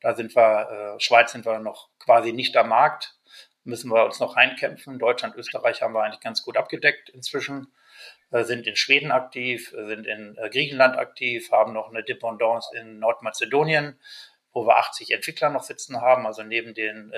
[0.00, 3.16] Da sind wir, äh, Schweiz sind wir noch quasi nicht am Markt,
[3.64, 4.98] müssen wir uns noch reinkämpfen.
[4.98, 7.74] Deutschland, Österreich haben wir eigentlich ganz gut abgedeckt inzwischen.
[8.30, 12.68] Äh, sind in Schweden aktiv, äh, sind in äh, Griechenland aktiv, haben noch eine Dependance
[12.76, 13.98] in Nordmazedonien,
[14.52, 16.26] wo wir 80 Entwickler noch sitzen haben.
[16.26, 17.12] Also neben den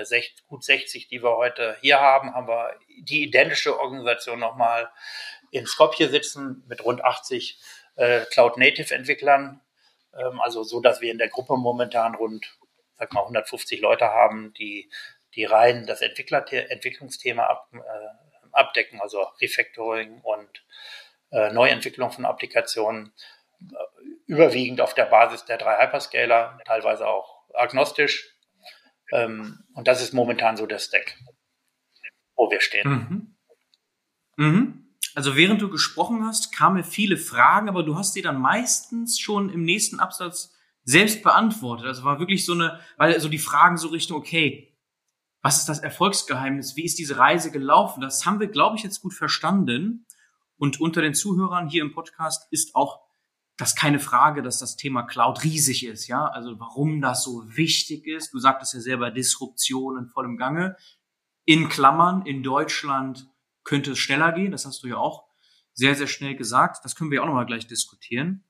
[0.47, 4.89] gut 60, die wir heute hier haben, haben wir die identische Organisation nochmal
[5.51, 7.59] in Skopje sitzen mit rund 80
[7.95, 9.61] Cloud-Native-Entwicklern.
[10.17, 12.57] Ähm, also so, dass wir in der Gruppe momentan rund,
[12.97, 14.89] sag mal, 150 Leute haben, die,
[15.35, 17.79] die rein das Entwicklungsthema ab, äh,
[18.51, 20.63] abdecken, also Refactoring und
[21.33, 23.11] äh, Neuentwicklung von Applikationen,
[23.59, 23.65] äh,
[24.25, 28.29] überwiegend auf der Basis der drei Hyperscaler, teilweise auch agnostisch.
[29.11, 31.17] Ähm, und das ist momentan so der Stack,
[32.35, 32.89] wo wir stehen.
[32.89, 33.35] Mhm.
[34.37, 34.95] Mhm.
[35.15, 39.49] Also während du gesprochen hast, kamen viele Fragen, aber du hast dir dann meistens schon
[39.49, 41.85] im nächsten Absatz selbst beantwortet.
[41.85, 44.75] Also war wirklich so eine, weil so die Fragen so Richtung, okay,
[45.41, 46.75] was ist das Erfolgsgeheimnis?
[46.75, 48.01] Wie ist diese Reise gelaufen?
[48.01, 50.05] Das haben wir, glaube ich, jetzt gut verstanden.
[50.57, 53.01] Und unter den Zuhörern hier im Podcast ist auch
[53.57, 56.25] das keine Frage, dass das Thema Cloud riesig ist, ja.
[56.25, 58.33] Also warum das so wichtig ist.
[58.33, 60.75] Du sagtest ja selber Disruption in vollem Gange.
[61.45, 63.29] In Klammern, in Deutschland
[63.63, 64.51] könnte es schneller gehen.
[64.51, 65.25] Das hast du ja auch
[65.73, 66.83] sehr, sehr schnell gesagt.
[66.83, 68.43] Das können wir auch nochmal gleich diskutieren.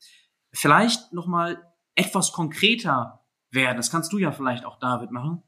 [0.51, 3.77] Vielleicht nochmal etwas konkreter werden.
[3.77, 5.43] Das kannst du ja vielleicht auch, David, machen.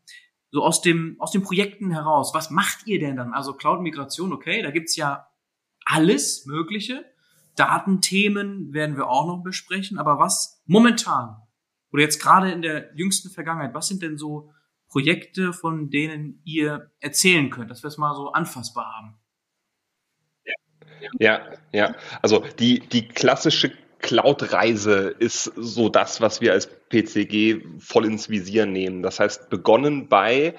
[0.51, 2.33] So aus dem, aus den Projekten heraus.
[2.33, 3.33] Was macht ihr denn dann?
[3.33, 5.27] Also Cloud-Migration, okay, da gibt's ja
[5.85, 7.05] alles Mögliche.
[7.55, 9.97] Datenthemen werden wir auch noch besprechen.
[9.97, 11.37] Aber was momentan
[11.91, 14.51] oder jetzt gerade in der jüngsten Vergangenheit, was sind denn so
[14.89, 19.17] Projekte, von denen ihr erzählen könnt, dass wir es mal so anfassbar haben?
[21.19, 21.95] Ja, ja.
[22.21, 28.65] Also die, die klassische Cloud-Reise ist so das, was wir als PCG voll ins Visier
[28.65, 29.01] nehmen.
[29.01, 30.55] Das heißt, begonnen bei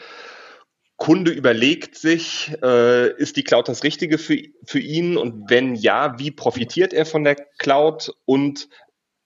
[0.96, 6.18] Kunde überlegt sich, äh, ist die Cloud das Richtige für, für ihn und wenn ja,
[6.18, 8.68] wie profitiert er von der Cloud und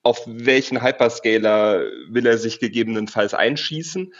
[0.02, 4.14] auf welchen Hyperscaler will er sich gegebenenfalls einschießen?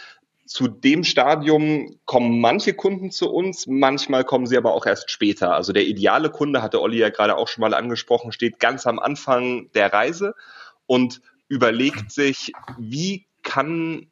[0.45, 5.53] Zu dem Stadium kommen manche Kunden zu uns, manchmal kommen sie aber auch erst später.
[5.53, 8.99] Also der ideale Kunde, hatte Olli ja gerade auch schon mal angesprochen, steht ganz am
[8.99, 10.35] Anfang der Reise
[10.85, 14.10] und überlegt sich, wie kann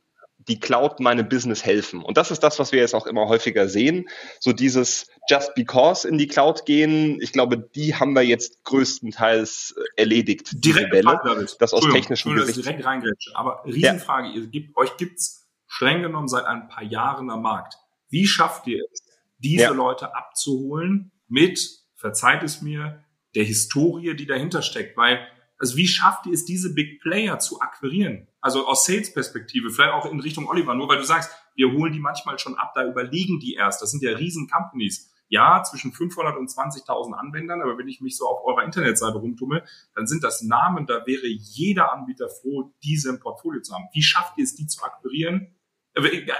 [0.49, 2.03] die Cloud meinem Business helfen?
[2.03, 4.09] Und das ist das, was wir jetzt auch immer häufiger sehen.
[4.39, 9.75] So dieses Just Because in die Cloud gehen, ich glaube, die haben wir jetzt größtenteils
[9.95, 10.49] erledigt.
[10.53, 12.57] Direkt Welle, das aus technischen Gesicht.
[12.57, 13.31] direkt reingrätsche.
[13.35, 14.35] Aber Riesenfrage, ja.
[14.35, 17.75] ihr gibt, euch gibt's streng genommen seit ein paar Jahren am Markt.
[18.09, 19.03] Wie schafft ihr es,
[19.37, 19.71] diese ja.
[19.71, 21.59] Leute abzuholen mit,
[21.95, 23.03] verzeiht es mir,
[23.35, 24.97] der Historie, die dahinter steckt?
[24.97, 25.19] Weil,
[25.59, 28.27] also wie schafft ihr es, diese Big Player zu akquirieren?
[28.39, 31.99] Also aus Sales-Perspektive, vielleicht auch in Richtung Oliver, nur weil du sagst, wir holen die
[31.99, 33.81] manchmal schon ab, da überlegen die erst.
[33.81, 35.11] Das sind ja riesen Companies.
[35.31, 39.63] Ja, zwischen 500 und 20.000 Anwendern, aber wenn ich mich so auf eurer Internetseite rumtumme,
[39.93, 43.85] dann sind das Namen, da wäre jeder Anbieter froh, diese im Portfolio zu haben.
[43.93, 45.53] Wie schafft ihr es, die zu akquirieren?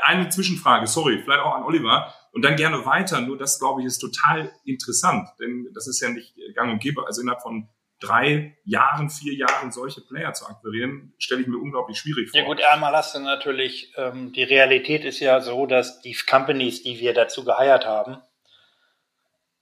[0.06, 3.22] Eine Zwischenfrage, sorry, vielleicht auch an Oliver und dann gerne weiter.
[3.22, 7.06] Nur das, glaube ich, ist total interessant, denn das ist ja nicht gang und gäbe.
[7.06, 11.98] Also innerhalb von drei Jahren, vier Jahren solche Player zu akquirieren, stelle ich mir unglaublich
[11.98, 12.40] schwierig vor.
[12.40, 16.84] Ja gut, einmal hast du natürlich, ähm, die Realität ist ja so, dass die Companies,
[16.84, 18.22] die wir dazu geheiert haben,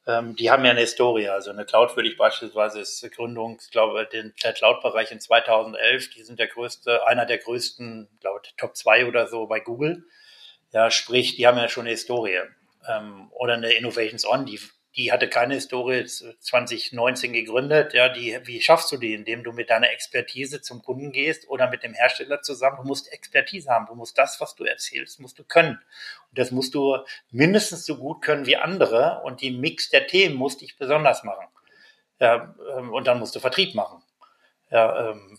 [0.08, 1.28] ähm, die haben ja eine Historie.
[1.28, 6.24] Also eine Cloud würde ich beispielsweise ist Gründung, ich glaube, den, Cloud-Bereich in 2011, die
[6.24, 10.06] sind der größte, einer der größten, glaube Top 2 oder so bei Google.
[10.72, 12.40] Ja, sprich, die haben ja schon eine Historie.
[12.88, 14.60] Ähm, oder eine Innovations On, die
[14.98, 17.94] die hatte keine Historie 2019 gegründet.
[17.94, 19.14] Ja, die, wie schaffst du die?
[19.14, 22.78] Indem du mit deiner Expertise zum Kunden gehst oder mit dem Hersteller zusammen.
[22.82, 23.86] Du musst Expertise haben.
[23.86, 25.80] Du musst das, was du erzählst, musst du können.
[26.30, 26.98] Und das musst du
[27.30, 29.22] mindestens so gut können wie andere.
[29.24, 31.46] Und die Mix der Themen muss dich besonders machen.
[32.20, 34.02] Ja, ähm, und dann musst du Vertrieb machen.
[34.72, 35.38] Ja, ähm,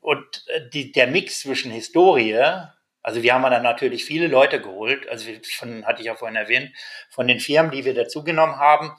[0.00, 2.44] und äh, die, der Mix zwischen Historie
[3.02, 6.72] also wir haben dann natürlich viele Leute geholt, also von, hatte ich ja vorhin erwähnt,
[7.10, 8.96] von den Firmen, die wir dazugenommen haben.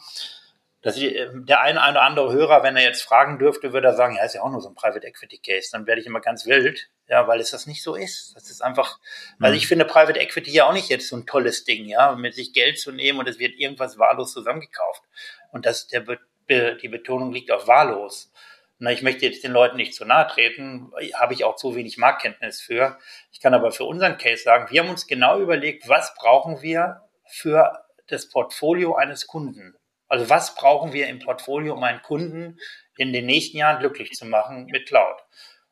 [0.82, 3.96] Dass ich, ähm, der eine oder andere Hörer, wenn er jetzt fragen dürfte, würde er
[3.96, 5.70] sagen, ja, ist ja auch nur so ein Private Equity Case.
[5.72, 8.36] Dann werde ich immer ganz wild, ja, weil es das nicht so ist.
[8.36, 9.00] Das ist einfach,
[9.38, 9.46] mhm.
[9.46, 12.36] also ich finde Private Equity ja auch nicht jetzt so ein tolles Ding, ja, mit
[12.36, 15.04] sich Geld zu nehmen und es wird irgendwas wahllos zusammengekauft.
[15.54, 16.04] Und das, der,
[16.76, 18.34] die Betonung liegt auf wahllos.
[18.80, 21.98] Na, ich möchte jetzt den Leuten nicht zu nahe treten, habe ich auch zu wenig
[21.98, 22.98] Marktkenntnis für.
[23.44, 27.02] Ich kann aber für unseren Case sagen, wir haben uns genau überlegt, was brauchen wir
[27.28, 29.76] für das Portfolio eines Kunden.
[30.08, 32.58] Also was brauchen wir im Portfolio, um einen Kunden
[32.96, 35.18] in den nächsten Jahren glücklich zu machen mit Cloud.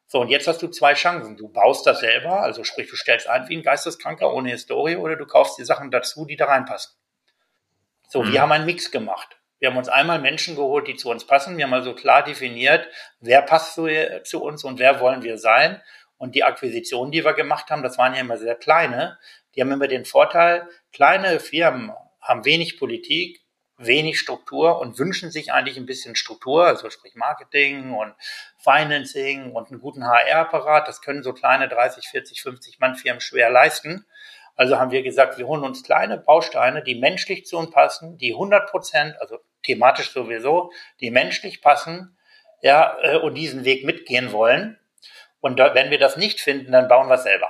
[0.05, 1.37] So, und jetzt hast du zwei Chancen.
[1.37, 5.15] Du baust das selber, also sprich, du stellst ein wie ein Geisteskranker ohne Historie oder
[5.15, 6.91] du kaufst die Sachen dazu, die da reinpassen.
[8.09, 8.33] So, mhm.
[8.33, 9.37] wir haben einen Mix gemacht.
[9.59, 11.55] Wir haben uns einmal Menschen geholt, die zu uns passen.
[11.55, 12.89] Wir haben also klar definiert,
[13.21, 13.87] wer passt zu,
[14.25, 15.81] zu uns und wer wollen wir sein.
[16.21, 19.17] Und die Akquisitionen, die wir gemacht haben, das waren ja immer sehr kleine.
[19.55, 23.41] Die haben immer den Vorteil, kleine Firmen haben wenig Politik,
[23.77, 28.13] wenig Struktur und wünschen sich eigentlich ein bisschen Struktur, also sprich Marketing und
[28.59, 30.87] Financing und einen guten HR-Apparat.
[30.87, 34.05] Das können so kleine 30, 40, 50 Mann Firmen schwer leisten.
[34.55, 38.33] Also haben wir gesagt, wir holen uns kleine Bausteine, die menschlich zu uns passen, die
[38.33, 42.15] 100 Prozent, also thematisch sowieso, die menschlich passen,
[42.61, 44.77] ja, äh, und diesen Weg mitgehen wollen.
[45.41, 47.49] Und da, wenn wir das nicht finden, dann bauen wir es selber.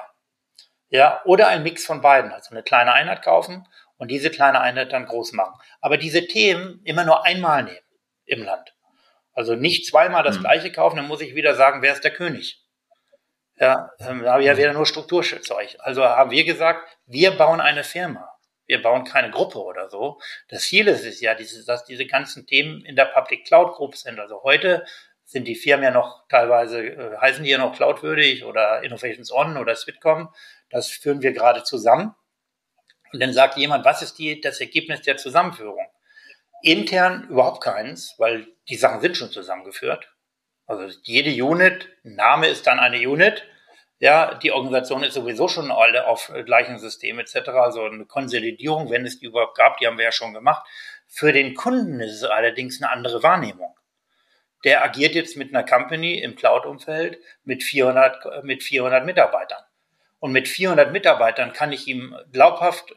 [0.89, 4.91] Ja, oder ein Mix von beiden, also eine kleine Einheit kaufen und diese kleine Einheit
[4.91, 5.53] dann groß machen.
[5.79, 7.85] Aber diese Themen immer nur einmal nehmen
[8.25, 8.73] im Land.
[9.33, 10.41] Also nicht zweimal das mhm.
[10.41, 12.61] gleiche kaufen, dann muss ich wieder sagen, wer ist der König?
[13.57, 15.77] Ja, ähm, da habe ich ja wieder nur Strukturzeug.
[15.79, 18.27] Also haben wir gesagt, wir bauen eine Firma.
[18.65, 20.19] Wir bauen keine Gruppe oder so.
[20.47, 24.19] Das Ziel ist es ja, dass diese ganzen Themen in der Public Cloud Group sind.
[24.19, 24.85] Also heute
[25.31, 29.57] sind die Firmen ja noch teilweise, äh, heißen die ja noch cloudwürdig oder Innovations On
[29.57, 30.29] oder Switcom.
[30.69, 32.13] Das führen wir gerade zusammen.
[33.13, 35.87] Und dann sagt jemand, was ist die, das Ergebnis der Zusammenführung?
[36.63, 40.11] Intern überhaupt keins, weil die Sachen sind schon zusammengeführt.
[40.67, 43.43] Also jede Unit, Name ist dann eine Unit.
[43.99, 47.49] Ja, die Organisation ist sowieso schon alle auf gleichen System etc.
[47.49, 50.65] Also eine Konsolidierung, wenn es die überhaupt gab, die haben wir ja schon gemacht.
[51.07, 53.75] Für den Kunden ist es allerdings eine andere Wahrnehmung.
[54.63, 59.63] Der agiert jetzt mit einer Company im Cloud-Umfeld mit 400, mit 400 Mitarbeitern.
[60.19, 62.93] Und mit 400 Mitarbeitern kann ich ihm glaubhaft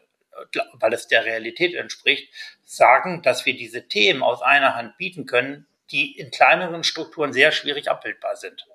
[0.74, 5.66] weil es der Realität entspricht, sagen, dass wir diese Themen aus einer Hand bieten können,
[5.90, 8.66] die in kleineren Strukturen sehr schwierig abbildbar sind.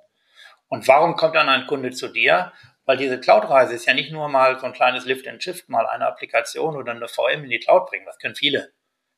[0.67, 2.53] Und warum kommt dann ein Kunde zu dir?
[2.85, 5.87] Weil diese Cloud-Reise ist ja nicht nur mal so ein kleines Lift and Shift, mal
[5.87, 8.05] eine Applikation oder eine VM in die Cloud bringen.
[8.05, 8.71] Das können viele.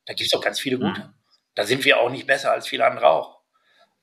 [0.06, 1.00] Da gibt es auch ganz viele gute.
[1.00, 1.14] Mhm.
[1.54, 3.41] Da sind wir auch nicht besser als viele andere auch.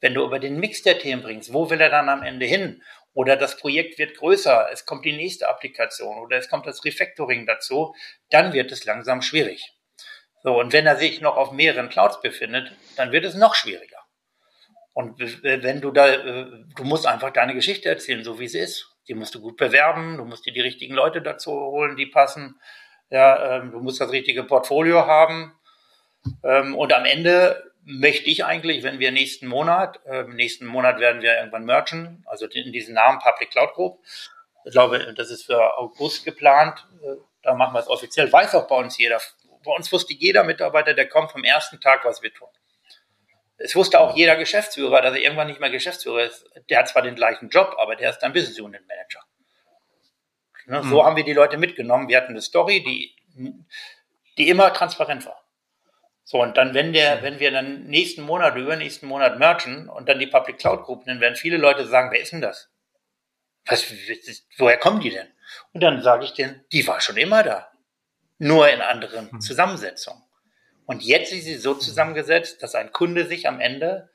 [0.01, 2.81] Wenn du über den Mix der Themen bringst, wo will er dann am Ende hin?
[3.13, 7.45] oder das Projekt wird größer, es kommt die nächste Applikation oder es kommt das Refactoring
[7.45, 7.93] dazu,
[8.29, 9.73] dann wird es langsam schwierig.
[10.41, 13.97] So, und wenn er sich noch auf mehreren Clouds befindet, dann wird es noch schwieriger.
[14.93, 18.95] Und wenn du da, äh, du musst einfach deine Geschichte erzählen, so wie sie ist.
[19.07, 22.59] Die musst du gut bewerben, du musst dir die richtigen Leute dazu holen, die passen.
[23.09, 25.53] Ja, ähm, du musst das richtige Portfolio haben.
[26.43, 31.23] Ähm, und am Ende möchte ich eigentlich, wenn wir nächsten Monat, äh, nächsten Monat werden
[31.23, 33.99] wir irgendwann merchen, also in diesen Namen Public Cloud Group.
[34.63, 36.86] Ich glaube, das ist für August geplant.
[37.02, 38.32] Äh, da machen wir es offiziell.
[38.32, 39.19] Weiß auch bei uns jeder.
[39.65, 42.49] Bei uns wusste jeder Mitarbeiter, der kommt vom ersten Tag, was wir tun.
[43.58, 46.47] Es wusste auch jeder Geschäftsführer, dass er irgendwann nicht mehr Geschäftsführer ist.
[46.69, 49.21] Der hat zwar den gleichen Job, aber der ist dann Business Unit Manager.
[50.67, 51.06] Ne, so mhm.
[51.06, 52.08] haben wir die Leute mitgenommen.
[52.08, 53.15] Wir hatten eine Story, die,
[54.38, 55.38] die immer transparent war.
[56.31, 60.19] So, und dann, wenn der, wenn wir dann nächsten Monat, übernächsten Monat merchen und dann
[60.19, 62.69] die Public Cloud Group, dann werden viele Leute sagen, wer ist denn das?
[63.65, 63.83] Was,
[64.59, 65.25] woher kommen die denn?
[65.73, 67.71] Und dann sage ich denen, die war schon immer da.
[68.37, 69.41] Nur in anderen hm.
[69.41, 70.21] Zusammensetzungen.
[70.85, 74.11] Und jetzt ist sie so zusammengesetzt, dass ein Kunde sich am Ende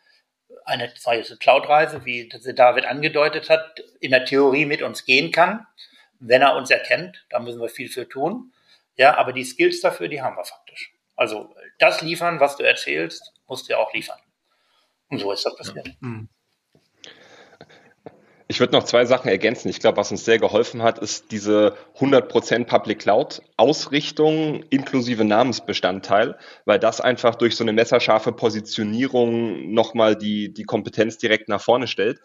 [0.65, 5.67] eine Cloud-Reise, wie David angedeutet hat, in der Theorie mit uns gehen kann,
[6.21, 7.27] wenn er uns erkennt.
[7.31, 8.53] Da müssen wir viel für tun.
[8.95, 10.94] Ja, aber die Skills dafür, die haben wir faktisch.
[11.17, 14.19] Also das liefern, was du erzählst, musst du ja auch liefern.
[15.09, 15.89] Und so ist das passiert.
[16.01, 16.29] Mhm.
[18.47, 19.71] Ich würde noch zwei Sachen ergänzen.
[19.71, 26.37] Ich glaube, was uns sehr geholfen hat, ist diese 100% Public Cloud Ausrichtung inklusive Namensbestandteil,
[26.67, 31.87] weil das einfach durch so eine messerscharfe Positionierung nochmal die, die Kompetenz direkt nach vorne
[31.87, 32.21] stellt.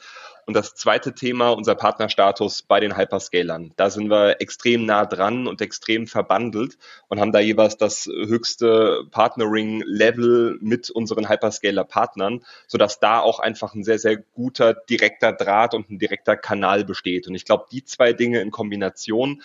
[0.50, 3.72] Und das zweite Thema, unser Partnerstatus bei den Hyperscalern.
[3.76, 9.04] Da sind wir extrem nah dran und extrem verbandelt und haben da jeweils das höchste
[9.12, 15.92] Partnering-Level mit unseren Hyperscaler-Partnern, sodass da auch einfach ein sehr, sehr guter direkter Draht und
[15.92, 17.28] ein direkter Kanal besteht.
[17.28, 19.44] Und ich glaube, die zwei Dinge in Kombination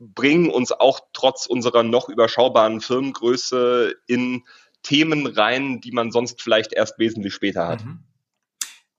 [0.00, 4.42] bringen uns auch trotz unserer noch überschaubaren Firmengröße in
[4.82, 7.84] Themen rein, die man sonst vielleicht erst wesentlich später hat.
[7.84, 8.00] Mhm.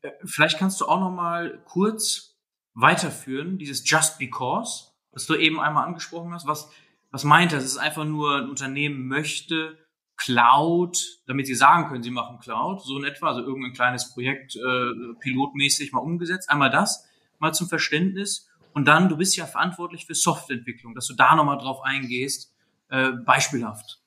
[0.04, 2.38] Äh, vielleicht kannst du auch noch mal kurz
[2.76, 6.48] weiterführen, dieses Just Because, was du eben einmal angesprochen hast.
[6.48, 6.70] Was,
[7.12, 7.64] was meint das?
[7.64, 9.80] Es ist einfach nur, ein Unternehmen möchte
[10.16, 14.56] Cloud, damit sie sagen können, sie machen Cloud, so in etwa, also irgendein kleines Projekt
[14.56, 16.50] äh, pilotmäßig mal umgesetzt.
[16.50, 17.08] Einmal das,
[17.40, 18.50] mal zum Verständnis.
[18.74, 22.54] Und dann, du bist ja verantwortlich für Softwareentwicklung, dass du da nochmal drauf eingehst,
[22.90, 24.03] äh, beispielhaft.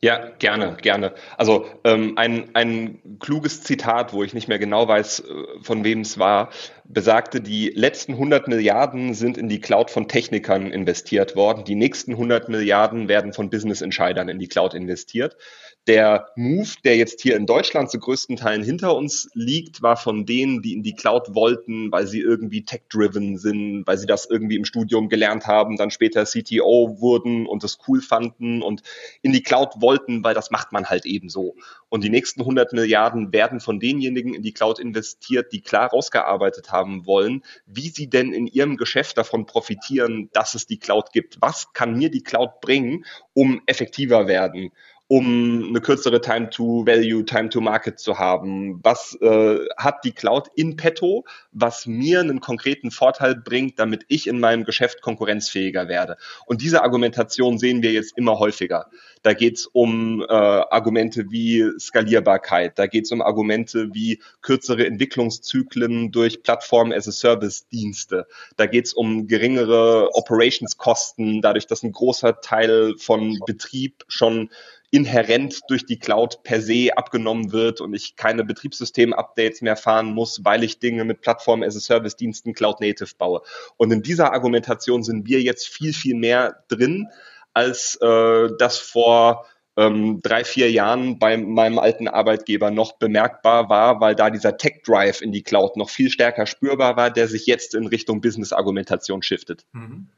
[0.00, 1.12] Ja, gerne, gerne.
[1.36, 5.24] Also ähm, ein, ein kluges Zitat, wo ich nicht mehr genau weiß, äh,
[5.60, 6.50] von wem es war,
[6.84, 11.64] besagte, die letzten 100 Milliarden sind in die Cloud von Technikern investiert worden.
[11.64, 15.36] Die nächsten 100 Milliarden werden von Business-Entscheidern in die Cloud investiert.
[15.86, 20.26] Der Move, der jetzt hier in Deutschland zu größten Teilen hinter uns liegt, war von
[20.26, 24.56] denen, die in die Cloud wollten, weil sie irgendwie tech-driven sind, weil sie das irgendwie
[24.56, 28.82] im Studium gelernt haben, dann später CTO wurden und es cool fanden und
[29.22, 31.56] in die Cloud wollten, weil das macht man halt eben so.
[31.88, 36.70] Und die nächsten 100 Milliarden werden von denjenigen in die Cloud investiert, die klar rausgearbeitet
[36.70, 41.38] haben wollen, wie sie denn in ihrem Geschäft davon profitieren, dass es die Cloud gibt.
[41.40, 44.70] Was kann mir die Cloud bringen, um effektiver werden?
[45.08, 48.78] Um eine kürzere Time to Value, Time to Market zu haben?
[48.82, 54.26] Was äh, hat die Cloud in petto, was mir einen konkreten Vorteil bringt, damit ich
[54.26, 56.18] in meinem Geschäft konkurrenzfähiger werde?
[56.46, 58.90] Und diese Argumentation sehen wir jetzt immer häufiger.
[59.22, 64.86] Da geht es um äh, Argumente wie Skalierbarkeit, da geht es um Argumente wie kürzere
[64.86, 73.38] Entwicklungszyklen durch Plattform-as-a-Service-Dienste, da geht es um geringere Operationskosten, dadurch, dass ein großer Teil von
[73.46, 74.50] Betrieb schon
[74.90, 80.44] inhärent durch die Cloud per se abgenommen wird und ich keine Betriebssystem-Updates mehr fahren muss,
[80.44, 83.42] weil ich Dinge mit Plattform-as-a-Service-Diensten Cloud-Native baue.
[83.76, 87.08] Und in dieser Argumentation sind wir jetzt viel, viel mehr drin,
[87.52, 94.00] als äh, das vor ähm, drei, vier Jahren bei meinem alten Arbeitgeber noch bemerkbar war,
[94.00, 97.74] weil da dieser Tech-Drive in die Cloud noch viel stärker spürbar war, der sich jetzt
[97.74, 99.66] in Richtung Business-Argumentation shiftet.
[99.72, 100.08] Mhm.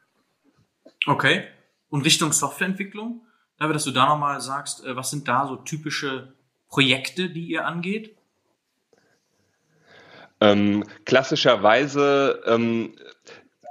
[1.07, 1.45] Okay.
[1.89, 3.23] Und Richtung Softwareentwicklung?
[3.61, 6.33] David, dass du da nochmal sagst, äh, was sind da so typische
[6.69, 8.17] Projekte, die ihr angeht?
[10.41, 12.97] Ähm, klassischerweise ähm,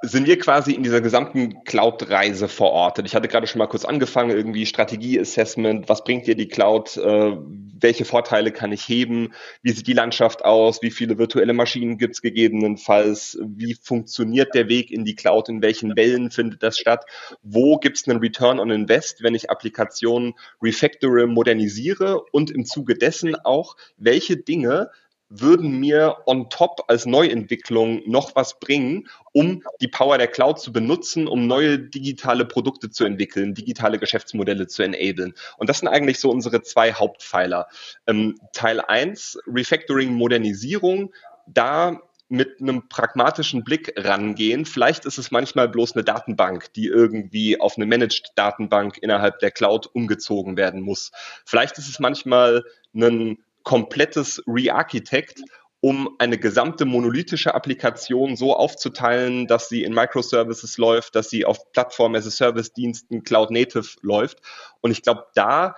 [0.01, 3.05] sind wir quasi in dieser gesamten Cloud-Reise verortet.
[3.05, 7.35] Ich hatte gerade schon mal kurz angefangen, irgendwie Strategie-Assessment, was bringt dir die Cloud, äh,
[7.81, 12.15] welche Vorteile kann ich heben, wie sieht die Landschaft aus, wie viele virtuelle Maschinen gibt
[12.15, 17.05] es gegebenenfalls, wie funktioniert der Weg in die Cloud, in welchen Wellen findet das statt,
[17.41, 22.95] wo gibt es einen Return on Invest, wenn ich Applikationen refactore, modernisiere und im Zuge
[22.95, 24.91] dessen auch, welche Dinge
[25.29, 30.73] würden mir on top als Neuentwicklung noch was bringen, um die Power der Cloud zu
[30.73, 35.35] benutzen, um neue digitale Produkte zu entwickeln, digitale Geschäftsmodelle zu enablen.
[35.57, 37.67] Und das sind eigentlich so unsere zwei Hauptpfeiler.
[38.07, 41.13] Ähm, Teil eins Refactoring, Modernisierung,
[41.45, 44.65] da mit einem pragmatischen Blick rangehen.
[44.65, 49.87] Vielleicht ist es manchmal bloß eine Datenbank, die irgendwie auf eine Managed-Datenbank innerhalb der Cloud
[49.87, 51.11] umgezogen werden muss.
[51.43, 52.63] Vielleicht ist es manchmal
[52.93, 53.39] ein
[53.69, 55.43] komplettes Re-Architect,
[55.79, 61.71] um eine gesamte monolithische Applikation so aufzuteilen, dass sie in Microservices läuft, dass sie auf
[61.71, 64.39] Plattform as a Service Diensten Cloud Native läuft.
[64.81, 65.75] Und ich glaube, da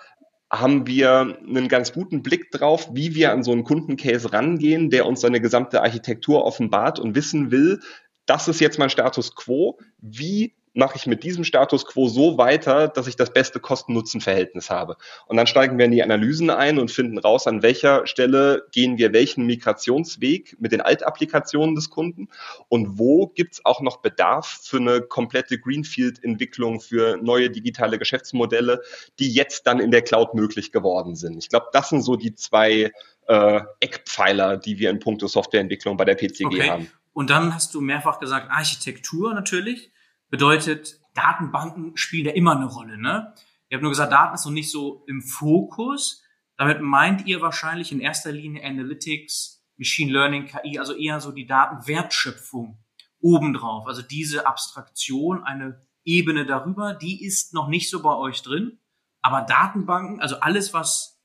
[0.50, 5.06] haben wir einen ganz guten Blick drauf, wie wir an so einen Kundencase rangehen, der
[5.06, 7.82] uns seine gesamte Architektur offenbart und wissen will,
[8.26, 9.80] das ist jetzt mein Status quo.
[9.98, 14.96] Wie mache ich mit diesem Status quo so weiter, dass ich das beste Kosten-Nutzen-Verhältnis habe.
[15.28, 18.98] Und dann steigen wir in die Analysen ein und finden raus, an welcher Stelle gehen
[18.98, 22.30] wir welchen Migrationsweg mit den Altapplikationen des Kunden
[22.70, 28.82] und wo gibt es auch noch Bedarf für eine komplette Greenfield-Entwicklung für neue digitale Geschäftsmodelle,
[29.20, 31.38] die jetzt dann in der Cloud möglich geworden sind.
[31.38, 32.92] Ich glaube, das sind so die zwei
[33.28, 36.70] äh, Eckpfeiler, die wir in puncto Softwareentwicklung bei der PCG okay.
[36.70, 36.92] haben.
[37.14, 39.92] Und dann hast du mehrfach gesagt, Architektur natürlich.
[40.32, 42.98] Bedeutet, Datenbanken spielen ja immer eine Rolle.
[42.98, 43.34] Ne?
[43.70, 46.24] Ihr habt nur gesagt, Daten ist noch nicht so im Fokus.
[46.56, 51.46] Damit meint ihr wahrscheinlich in erster Linie Analytics, Machine Learning, KI, also eher so die
[51.46, 52.80] Datenwertschöpfung
[53.20, 53.88] obendrauf.
[53.88, 58.80] Also diese Abstraktion, eine Ebene darüber, die ist noch nicht so bei euch drin.
[59.22, 61.22] Aber Datenbanken, also alles, was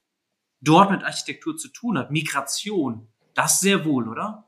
[0.61, 4.46] dort mit Architektur zu tun hat, Migration, das sehr wohl, oder?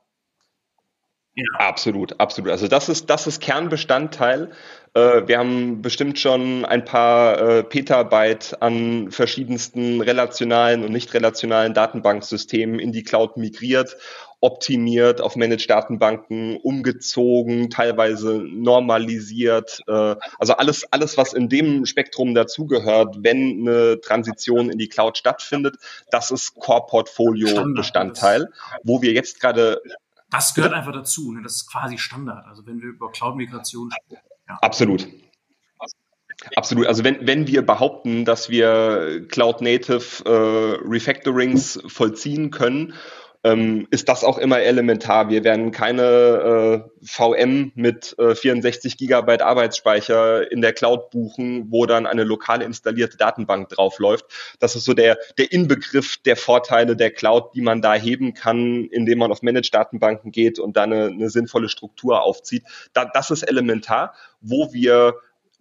[1.39, 1.67] Ja.
[1.67, 2.51] Absolut, absolut.
[2.51, 4.51] Also das ist, das ist Kernbestandteil.
[4.93, 11.73] Äh, wir haben bestimmt schon ein paar äh, Petabyte an verschiedensten relationalen und nicht relationalen
[11.73, 13.95] Datenbanksystemen in die Cloud migriert,
[14.41, 19.79] optimiert, auf Managed-Datenbanken umgezogen, teilweise normalisiert.
[19.87, 25.17] Äh, also alles, alles, was in dem Spektrum dazugehört, wenn eine Transition in die Cloud
[25.17, 25.75] stattfindet,
[26.11, 28.49] das ist Core-Portfolio-Bestandteil,
[28.83, 29.81] wo wir jetzt gerade
[30.31, 31.31] das gehört einfach dazu.
[31.31, 31.41] Ne?
[31.43, 32.45] Das ist quasi Standard.
[32.47, 34.23] Also wenn wir über Cloud-Migration sprechen.
[34.47, 34.57] Ja.
[34.61, 35.07] Absolut.
[36.55, 36.87] Absolut.
[36.87, 42.93] Also wenn, wenn wir behaupten, dass wir Cloud-Native äh, Refactorings vollziehen können
[43.43, 45.29] ähm, ist das auch immer elementar.
[45.29, 51.85] Wir werden keine äh, VM mit äh, 64 Gigabyte Arbeitsspeicher in der Cloud buchen, wo
[51.85, 54.25] dann eine lokal installierte Datenbank draufläuft.
[54.59, 58.85] Das ist so der, der Inbegriff der Vorteile der Cloud, die man da heben kann,
[58.91, 62.63] indem man auf Managed-Datenbanken geht und da eine, eine sinnvolle Struktur aufzieht.
[62.93, 65.15] Da, das ist elementar, wo wir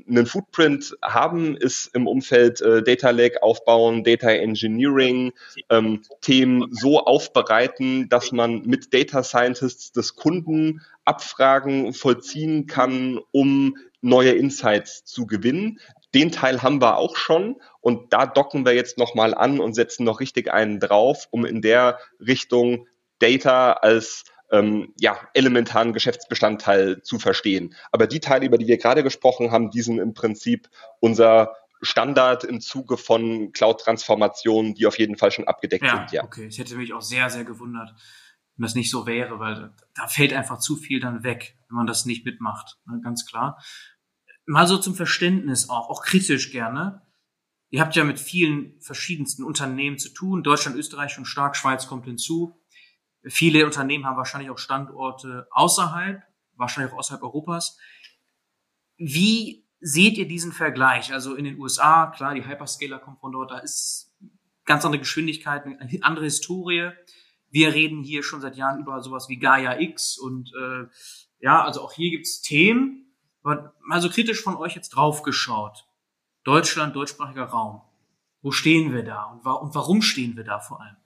[0.07, 5.33] einen Footprint haben, ist im Umfeld äh, Data Lake aufbauen, Data Engineering,
[5.71, 13.77] ähm, Themen so aufbereiten, dass man mit Data Scientists des Kunden Abfragen vollziehen kann, um
[14.01, 15.81] neue Insights zu gewinnen.
[16.15, 20.05] Den Teil haben wir auch schon und da docken wir jetzt nochmal an und setzen
[20.05, 22.87] noch richtig einen drauf, um in der Richtung
[23.19, 27.75] Data als ähm, ja, elementaren Geschäftsbestandteil zu verstehen.
[27.93, 30.69] Aber die Teile, über die wir gerade gesprochen haben, die sind im Prinzip
[31.01, 36.13] unser Standard im Zuge von Cloud-Transformationen, die auf jeden Fall schon abgedeckt ja, sind.
[36.13, 36.47] Ja, okay.
[36.47, 37.95] Ich hätte mich auch sehr, sehr gewundert,
[38.57, 41.87] wenn das nicht so wäre, weil da fällt einfach zu viel dann weg, wenn man
[41.87, 42.79] das nicht mitmacht.
[42.87, 43.63] Ne, ganz klar.
[44.47, 47.03] Mal so zum Verständnis auch, auch kritisch gerne.
[47.71, 50.43] Ihr habt ja mit vielen verschiedensten Unternehmen zu tun.
[50.43, 52.59] Deutschland, Österreich schon stark, Schweiz kommt hinzu.
[53.25, 56.23] Viele Unternehmen haben wahrscheinlich auch Standorte außerhalb,
[56.55, 57.79] wahrscheinlich auch außerhalb Europas.
[58.97, 61.13] Wie seht ihr diesen Vergleich?
[61.13, 64.17] Also in den USA, klar, die Hyperscaler kommen von dort, da ist
[64.65, 66.91] ganz andere Geschwindigkeit, eine andere Historie.
[67.51, 70.87] Wir reden hier schon seit Jahren über sowas wie Gaia X und äh,
[71.41, 73.15] ja, also auch hier gibt's Themen.
[73.43, 75.87] Aber mal so kritisch von euch jetzt drauf geschaut.
[76.45, 77.81] Deutschland, deutschsprachiger Raum.
[78.43, 80.97] Wo stehen wir da und, wa und warum stehen wir da vor allem?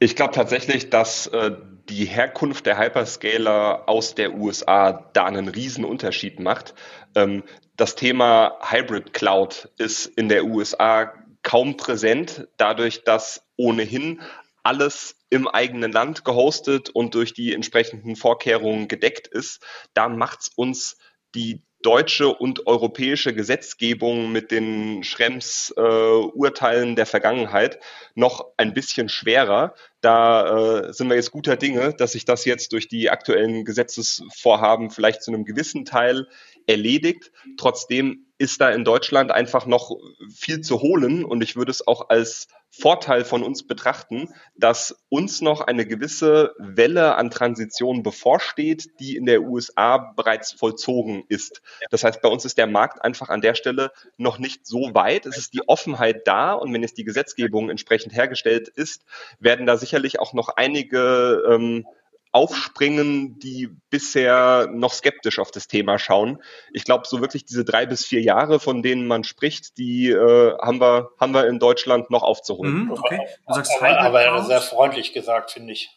[0.00, 1.56] Ich glaube tatsächlich, dass äh,
[1.88, 6.74] die Herkunft der Hyperscaler aus der USA da einen riesen Unterschied macht.
[7.16, 7.42] Ähm,
[7.76, 14.20] das Thema Hybrid Cloud ist in der USA kaum präsent, dadurch, dass ohnehin
[14.62, 19.64] alles im eigenen Land gehostet und durch die entsprechenden Vorkehrungen gedeckt ist.
[19.94, 20.96] Da macht es uns
[21.34, 27.78] die deutsche und europäische Gesetzgebung mit den Schrems äh, der Vergangenheit
[28.14, 29.74] noch ein bisschen schwerer.
[30.00, 34.90] Da äh, sind wir jetzt guter Dinge, dass sich das jetzt durch die aktuellen Gesetzesvorhaben
[34.90, 36.26] vielleicht zu einem gewissen Teil
[36.68, 37.32] erledigt.
[37.56, 39.96] Trotzdem ist da in Deutschland einfach noch
[40.32, 45.40] viel zu holen und ich würde es auch als Vorteil von uns betrachten, dass uns
[45.40, 51.62] noch eine gewisse Welle an Transition bevorsteht, die in der USA bereits vollzogen ist.
[51.90, 55.26] Das heißt, bei uns ist der Markt einfach an der Stelle noch nicht so weit.
[55.26, 59.04] Es ist die Offenheit da und wenn jetzt die Gesetzgebung entsprechend hergestellt ist,
[59.40, 61.86] werden da sicherlich auch noch einige ähm,
[62.32, 66.42] aufspringen, die bisher noch skeptisch auf das Thema schauen.
[66.72, 70.56] Ich glaube, so wirklich diese drei bis vier Jahre, von denen man spricht, die äh,
[70.58, 72.84] haben wir haben wir in Deutschland noch aufzuholen.
[72.84, 73.20] Mhm, okay.
[73.46, 75.90] Du sagst aber, aber sehr freundlich gesagt, finde ich.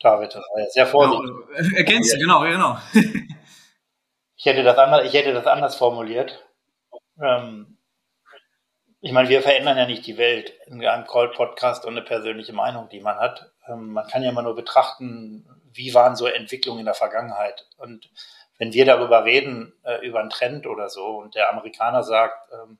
[0.00, 1.30] David, das war ja sehr vorsichtig.
[1.56, 2.78] Genau, ergänzen, genau, genau.
[4.36, 6.44] ich hätte das anders, ich hätte das anders formuliert.
[7.22, 7.78] Ähm,
[9.04, 12.88] ich meine, wir verändern ja nicht die Welt in einem Call-Podcast und eine persönliche Meinung,
[12.88, 13.50] die man hat.
[13.66, 17.66] Ähm, man kann ja immer nur betrachten, wie waren so Entwicklungen in der Vergangenheit.
[17.78, 18.08] Und
[18.58, 22.78] wenn wir darüber reden, äh, über einen Trend oder so, und der Amerikaner sagt, ähm,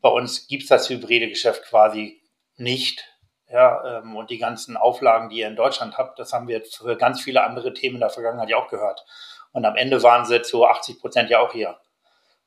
[0.00, 2.22] bei uns gibt's das hybride Geschäft quasi
[2.56, 3.04] nicht,
[3.46, 6.96] ja, ähm, und die ganzen Auflagen, die ihr in Deutschland habt, das haben wir für
[6.96, 9.04] ganz viele andere Themen in der Vergangenheit ja auch gehört.
[9.52, 11.78] Und am Ende waren sie zu 80 Prozent ja auch hier.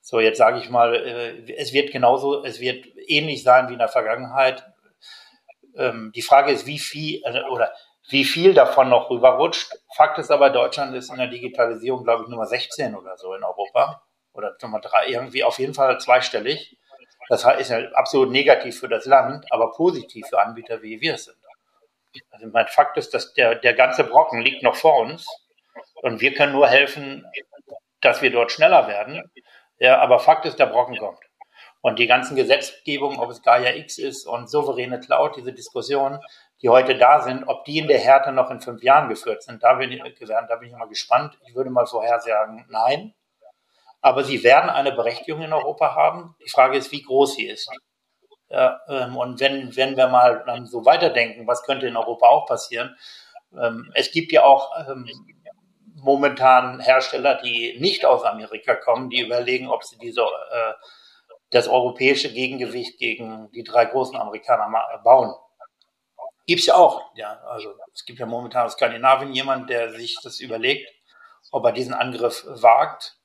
[0.05, 3.79] So, jetzt sage ich mal, äh, es wird genauso, es wird ähnlich sein wie in
[3.79, 4.65] der Vergangenheit
[5.77, 7.71] ähm, die Frage ist, wie viel äh, oder
[8.09, 9.71] wie viel davon noch rüberrutscht.
[9.95, 13.45] Fakt ist aber, Deutschland ist in der Digitalisierung, glaube ich, Nummer 16 oder so in
[13.45, 14.03] Europa.
[14.33, 16.77] Oder Nummer drei, irgendwie auf jeden Fall zweistellig.
[17.29, 21.25] Das ist ja absolut negativ für das Land, aber positiv für Anbieter, wie wir es
[21.25, 21.37] sind.
[22.31, 25.25] Also mein Fakt ist, dass der, der ganze Brocken liegt noch vor uns
[26.01, 27.25] und wir können nur helfen,
[28.01, 29.31] dass wir dort schneller werden.
[29.83, 31.19] Ja, aber Fakt ist, der Brocken kommt.
[31.81, 36.21] Und die ganzen Gesetzgebungen, ob es Gaia X ist und souveräne Cloud, diese Diskussionen,
[36.61, 39.61] die heute da sind, ob die in der Härte noch in fünf Jahren geführt sind,
[39.61, 41.37] da bin ich, da bin ich mal gespannt.
[41.45, 43.13] Ich würde mal vorhersagen, nein.
[43.99, 46.33] Aber sie werden eine Berechtigung in Europa haben.
[46.45, 47.69] Die Frage ist, wie groß sie ist.
[48.47, 52.95] Ja, ähm, und wenn, wenn wir mal so weiterdenken, was könnte in Europa auch passieren?
[53.51, 55.09] Ähm, es gibt ja auch ähm,
[56.03, 60.73] momentan Hersteller, die nicht aus Amerika kommen, die überlegen, ob sie diese äh,
[61.53, 65.35] das europäische Gegengewicht gegen die drei großen Amerikaner bauen.
[66.47, 67.13] Gibt's ja auch.
[67.15, 70.89] Ja, also es gibt ja momentan aus Skandinavien jemand, der sich das überlegt,
[71.51, 73.17] ob er diesen Angriff wagt,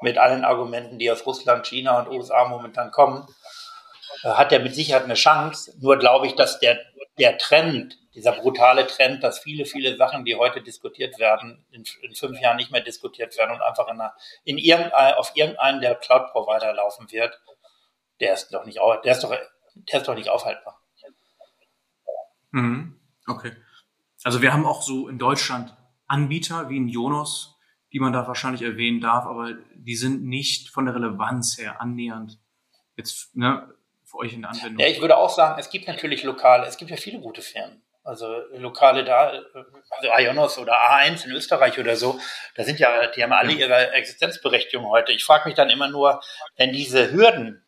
[0.00, 3.37] mit allen Argumenten, die aus Russland, China und USA momentan kommen, äh,
[4.24, 5.74] hat er mit Sicherheit eine Chance.
[5.80, 6.78] Nur glaube ich, dass der,
[7.18, 12.14] der Trend, dieser brutale Trend, dass viele, viele Sachen, die heute diskutiert werden, in, in
[12.14, 15.94] fünf Jahren nicht mehr diskutiert werden und einfach in, einer, in irgendein, auf irgendeinen der
[15.94, 17.40] Cloud-Provider laufen wird,
[18.20, 20.80] der ist doch nicht, der ist doch, der ist doch nicht aufhaltbar.
[22.50, 22.98] Mhm.
[23.26, 23.52] Okay.
[24.24, 27.56] Also wir haben auch so in Deutschland Anbieter wie ein Jonos,
[27.92, 32.38] die man da wahrscheinlich erwähnen darf, aber die sind nicht von der Relevanz her annähernd
[32.98, 33.72] jetzt ne,
[34.10, 34.78] für euch in Anwendung.
[34.78, 37.82] Ja, ich würde auch sagen, es gibt natürlich lokale, es gibt ja viele gute Firmen.
[38.04, 39.32] Also lokale da,
[39.90, 42.18] also Ionos oder A1 in Österreich oder so,
[42.54, 45.12] da sind ja, die haben alle ihre Existenzberechtigung heute.
[45.12, 46.22] Ich frage mich dann immer nur,
[46.56, 47.66] wenn diese Hürden,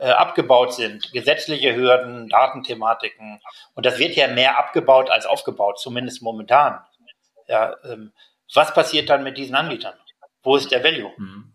[0.00, 3.40] äh, abgebaut sind, gesetzliche Hürden, Datenthematiken.
[3.74, 6.80] Und das wird ja mehr abgebaut als aufgebaut, zumindest momentan.
[7.46, 8.12] Ja, ähm,
[8.54, 9.94] was passiert dann mit diesen Anbietern?
[10.42, 11.12] Wo ist der Value?
[11.16, 11.52] Mhm.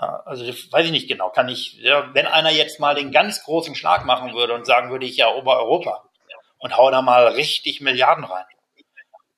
[0.00, 1.30] Ja, also weiß ich nicht genau.
[1.30, 4.90] Kann ich, ja, wenn einer jetzt mal den ganz großen Schlag machen würde und sagen
[4.90, 6.08] würde, ich erober Europa
[6.58, 8.44] und hau da mal richtig Milliarden rein.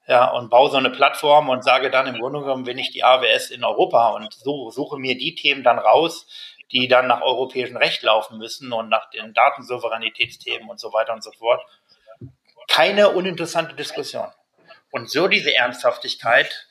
[0.07, 3.05] Ja, und baue so eine Plattform und sage dann im Grunde genommen, wenn ich die
[3.05, 6.27] AWS in Europa und so, suche mir die Themen dann raus,
[6.73, 11.23] die dann nach europäischem Recht laufen müssen und nach den Datensouveränitätsthemen und so weiter und
[11.23, 11.63] so fort.
[12.69, 14.29] Keine uninteressante Diskussion.
[14.91, 16.67] Und so diese Ernsthaftigkeit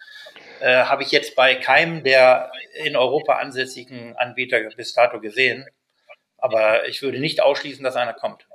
[0.59, 5.65] äh, habe ich jetzt bei keinem der in Europa ansässigen Anbieter bis dato gesehen.
[6.37, 8.47] Aber ich würde nicht ausschließen, dass einer kommt.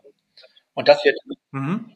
[0.74, 1.18] Und das wird.
[1.52, 1.94] Mhm.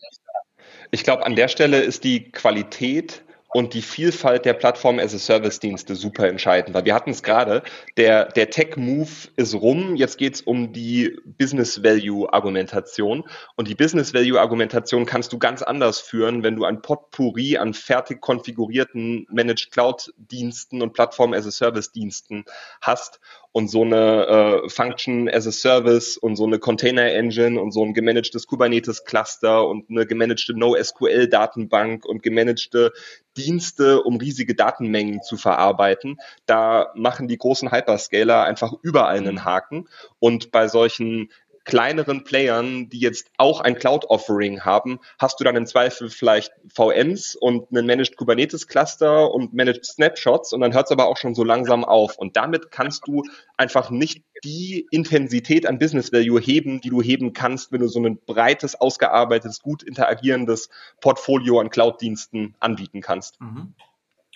[0.90, 6.74] Ich glaube, an der Stelle ist die Qualität und die Vielfalt der Plattform-as-a-Service-Dienste super entscheidend,
[6.74, 7.62] weil wir hatten es gerade,
[7.96, 13.24] der, der Tech-Move ist rum, jetzt geht es um die Business-Value-Argumentation.
[13.56, 19.26] Und die Business-Value-Argumentation kannst du ganz anders führen, wenn du ein Potpourri an fertig konfigurierten
[19.30, 22.44] Managed Cloud-Diensten und Plattform-as-a-Service-Diensten
[22.82, 23.18] hast
[23.52, 27.82] und so eine äh, Function as a Service und so eine Container Engine und so
[27.82, 32.92] ein gemanagtes Kubernetes Cluster und eine gemanagte NoSQL Datenbank und gemanagte
[33.38, 36.18] Dienste, um riesige Datenmengen zu verarbeiten.
[36.46, 41.30] Da machen die großen Hyperscaler einfach überall einen Haken und bei solchen
[41.68, 47.36] kleineren Playern, die jetzt auch ein Cloud-Offering haben, hast du dann im Zweifel vielleicht VMs
[47.36, 51.34] und einen Managed Kubernetes Cluster und Managed Snapshots und dann hört es aber auch schon
[51.34, 52.18] so langsam auf.
[52.18, 53.22] Und damit kannst du
[53.58, 58.02] einfach nicht die Intensität an Business Value heben, die du heben kannst, wenn du so
[58.02, 60.70] ein breites, ausgearbeitetes, gut interagierendes
[61.02, 63.40] Portfolio an Cloud-Diensten anbieten kannst.
[63.40, 63.74] Mhm.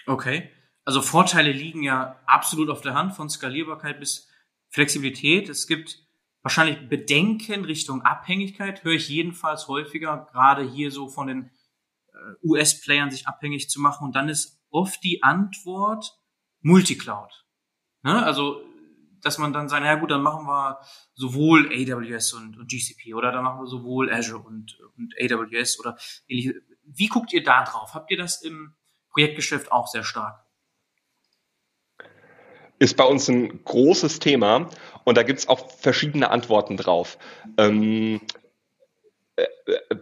[0.07, 0.51] Okay.
[0.85, 4.29] Also Vorteile liegen ja absolut auf der Hand von Skalierbarkeit bis
[4.69, 5.49] Flexibilität.
[5.49, 6.03] Es gibt
[6.43, 11.51] wahrscheinlich Bedenken Richtung Abhängigkeit, höre ich jedenfalls häufiger, gerade hier so von den
[12.13, 14.05] äh, US-Playern sich abhängig zu machen.
[14.05, 16.19] Und dann ist oft die Antwort
[16.61, 17.45] Multicloud.
[18.03, 18.23] Ne?
[18.25, 18.63] Also,
[19.21, 20.81] dass man dann sagt, ja gut, dann machen wir
[21.15, 25.97] sowohl AWS und, und GCP oder dann machen wir sowohl Azure und, und AWS oder
[26.27, 26.61] ähnliche.
[26.85, 27.95] Wie guckt ihr da drauf?
[27.95, 28.75] Habt ihr das im
[29.11, 30.42] Projektgeschäft auch sehr stark?
[32.83, 34.69] Ist bei uns ein großes Thema
[35.05, 37.17] und da gibt es auch verschiedene Antworten drauf.
[37.57, 38.42] Ähm, äh,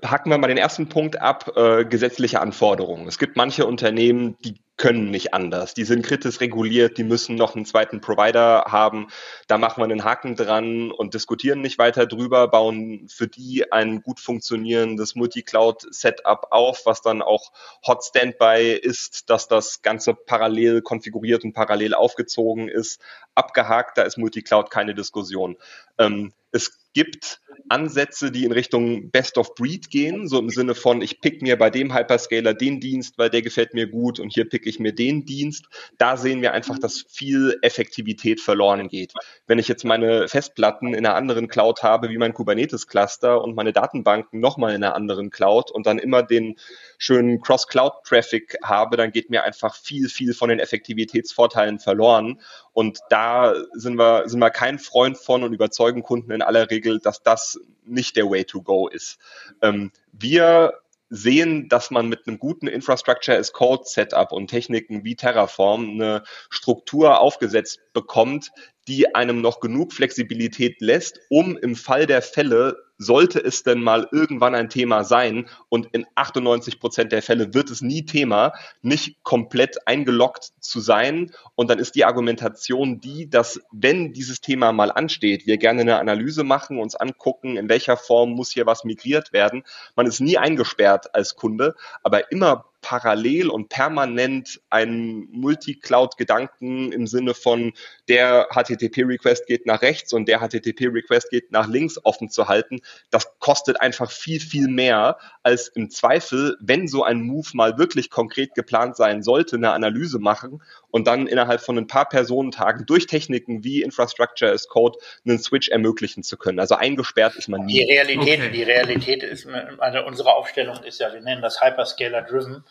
[0.05, 3.07] hacken wir mal den ersten Punkt ab, äh, gesetzliche Anforderungen.
[3.07, 5.75] Es gibt manche Unternehmen, die können nicht anders.
[5.75, 9.09] Die sind kritisch reguliert, die müssen noch einen zweiten Provider haben.
[9.47, 14.01] Da machen wir einen Haken dran und diskutieren nicht weiter drüber, bauen für die ein
[14.01, 17.53] gut funktionierendes Multi-Cloud-Setup auf, was dann auch
[17.87, 23.03] Hot Standby ist, dass das Ganze parallel konfiguriert und parallel aufgezogen ist.
[23.35, 25.57] Abgehakt, da ist Multi-Cloud keine Diskussion.
[25.99, 31.03] Ähm, es gibt Ansätze, die in Richtung Best of Breed gehen, so im Sinne von,
[31.03, 34.49] ich pick mir bei dem Hyperscaler den Dienst, weil der gefällt mir gut und hier
[34.49, 35.67] pick ich mir den Dienst.
[35.99, 39.13] Da sehen wir einfach, dass viel Effektivität verloren geht.
[39.47, 43.73] Wenn ich jetzt meine Festplatten in einer anderen Cloud habe, wie mein Kubernetes-Cluster und meine
[43.73, 46.57] Datenbanken nochmal in einer anderen Cloud und dann immer den
[46.99, 52.41] schönen Cross-Cloud-Traffic habe, dann geht mir einfach viel, viel von den Effektivitätsvorteilen verloren.
[52.81, 56.99] Und da sind wir, sind wir kein Freund von und überzeugen Kunden in aller Regel,
[56.99, 59.19] dass das nicht der Way to go ist.
[59.61, 60.73] Ähm, wir
[61.11, 66.23] sehen, dass man mit einem guten Infrastructure as Code Setup und Techniken wie Terraform eine
[66.49, 68.51] Struktur aufgesetzt bekommt,
[68.89, 74.07] die einem noch genug Flexibilität lässt, um im Fall der Fälle sollte es denn mal
[74.13, 79.23] irgendwann ein Thema sein und in 98 Prozent der Fälle wird es nie Thema, nicht
[79.23, 81.33] komplett eingeloggt zu sein.
[81.55, 85.99] Und dann ist die Argumentation die, dass wenn dieses Thema mal ansteht, wir gerne eine
[85.99, 89.65] Analyse machen, uns angucken, in welcher Form muss hier was migriert werden.
[89.97, 97.35] Man ist nie eingesperrt als Kunde, aber immer parallel und permanent einen Multi-Cloud-Gedanken im Sinne
[97.35, 97.73] von
[98.09, 103.39] der HTTP-Request geht nach rechts und der HTTP-Request geht nach links offen zu halten, das
[103.39, 108.55] kostet einfach viel, viel mehr als im Zweifel, wenn so ein Move mal wirklich konkret
[108.55, 113.65] geplant sein sollte, eine Analyse machen und dann innerhalb von ein paar Personentagen durch Techniken
[113.65, 116.59] wie Infrastructure as Code einen Switch ermöglichen zu können.
[116.59, 117.85] Also eingesperrt ist man nie.
[117.85, 118.51] Die Realität, okay.
[118.51, 119.47] die Realität ist,
[119.79, 122.65] also unsere Aufstellung ist ja, wir nennen das Hyperscaler Driven.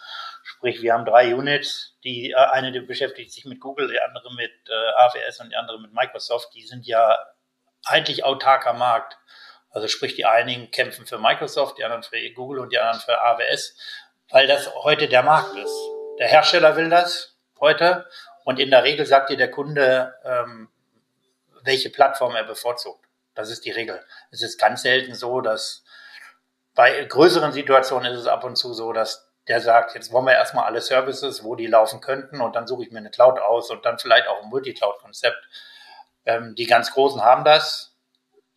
[0.49, 4.33] Sprich, wir haben drei Units, die äh, eine die beschäftigt sich mit Google, die andere
[4.33, 6.55] mit äh, AWS und die andere mit Microsoft.
[6.55, 7.19] Die sind ja
[7.85, 9.19] eigentlich autarker Markt.
[9.69, 13.21] Also sprich, die einigen kämpfen für Microsoft, die anderen für Google und die anderen für
[13.21, 13.77] AWS,
[14.31, 15.77] weil das heute der Markt ist.
[16.17, 18.07] Der Hersteller will das heute
[18.43, 20.69] und in der Regel sagt dir der Kunde, ähm,
[21.61, 23.05] welche Plattform er bevorzugt.
[23.35, 24.03] Das ist die Regel.
[24.31, 25.83] Es ist ganz selten so, dass
[26.73, 30.33] bei größeren Situationen ist es ab und zu so, dass der sagt, jetzt wollen wir
[30.33, 33.71] erstmal alle Services, wo die laufen könnten und dann suche ich mir eine Cloud aus
[33.71, 35.43] und dann vielleicht auch ein Multi-Cloud-Konzept.
[36.25, 37.97] Ähm, die ganz Großen haben das.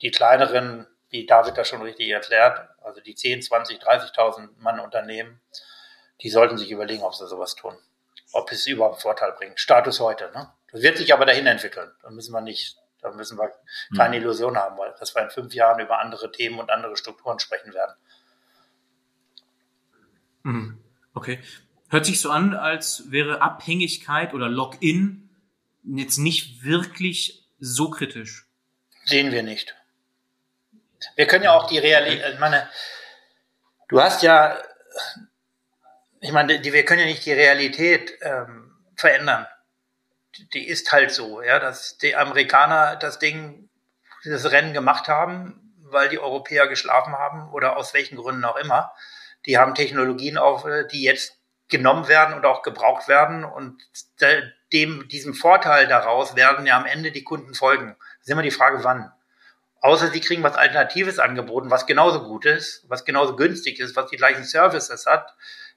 [0.03, 5.41] Die kleineren, wie David das schon richtig erklärt, also die 10, 20, 30.000 Mann Unternehmen,
[6.21, 7.75] die sollten sich überlegen, ob sie sowas tun.
[8.35, 9.59] Ob es überhaupt einen Vorteil bringt.
[9.59, 10.31] Status heute.
[10.35, 10.53] Ne?
[10.73, 11.91] Das wird sich aber dahin entwickeln.
[12.03, 13.51] Da müssen wir nicht, da müssen wir
[13.97, 14.23] keine mhm.
[14.25, 17.73] Illusion haben, weil dass wir in fünf Jahren über andere Themen und andere Strukturen sprechen
[17.73, 17.95] werden.
[20.43, 20.82] Mhm.
[21.15, 21.41] Okay.
[21.89, 25.29] Hört sich so an, als wäre Abhängigkeit oder Login
[25.85, 28.47] jetzt nicht wirklich so kritisch.
[29.05, 29.75] Sehen wir nicht.
[31.17, 32.69] Wir können ja auch die Realität, ich meine,
[33.89, 34.57] du hast ja,
[36.21, 39.47] ich meine, die, wir können ja nicht die Realität ähm, verändern.
[40.37, 43.69] Die, die ist halt so, ja, dass die Amerikaner das Ding,
[44.25, 48.95] das Rennen gemacht haben, weil die Europäer geschlafen haben oder aus welchen Gründen auch immer.
[49.47, 51.37] Die haben Technologien auf, die jetzt
[51.69, 53.83] genommen werden und auch gebraucht werden und
[54.73, 57.97] dem, diesem Vorteil daraus werden ja am Ende die Kunden folgen.
[57.99, 59.11] Das ist immer die Frage, wann.
[59.81, 64.11] Außer sie kriegen was Alternatives angeboten, was genauso gut ist, was genauso günstig ist, was
[64.11, 65.35] die gleichen Services hat.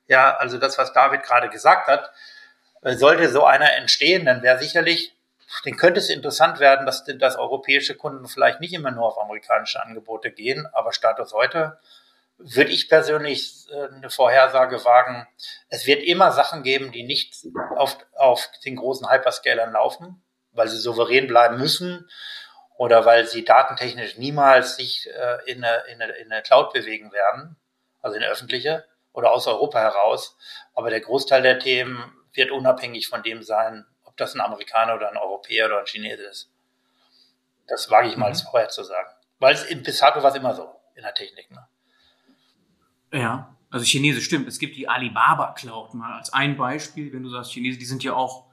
[0.07, 2.11] Ja, also das, was David gerade gesagt hat,
[2.81, 5.15] äh, sollte so einer entstehen, dann wäre sicherlich,
[5.63, 9.81] dann könnte es interessant werden, dass, dass europäische Kunden vielleicht nicht immer nur auf amerikanische
[9.81, 11.79] Angebote gehen, aber Status heute
[12.37, 15.27] würde ich persönlich äh, eine Vorhersage wagen,
[15.69, 20.77] es wird immer Sachen geben, die nicht auf, auf den großen Hyperscalern laufen, weil sie
[20.77, 22.09] souverän bleiben müssen
[22.77, 27.11] oder weil sie datentechnisch niemals sich äh, in, eine, in, eine, in eine Cloud bewegen
[27.11, 27.57] werden,
[28.01, 30.37] also in eine öffentliche oder aus Europa heraus.
[30.73, 35.09] Aber der Großteil der Themen wird unabhängig von dem sein, ob das ein Amerikaner oder
[35.09, 36.49] ein Europäer oder ein Chinese ist.
[37.67, 38.35] Das wage ich mal mhm.
[38.35, 39.09] vorher zu sagen.
[39.39, 41.49] Weil es in Pisato war es immer so in der Technik.
[41.51, 41.67] Ne?
[43.15, 44.47] Ja, also Chinese stimmt.
[44.47, 47.13] Es gibt die Alibaba Cloud mal als ein Beispiel.
[47.13, 48.45] Wenn du sagst Chinese, die sind ja auch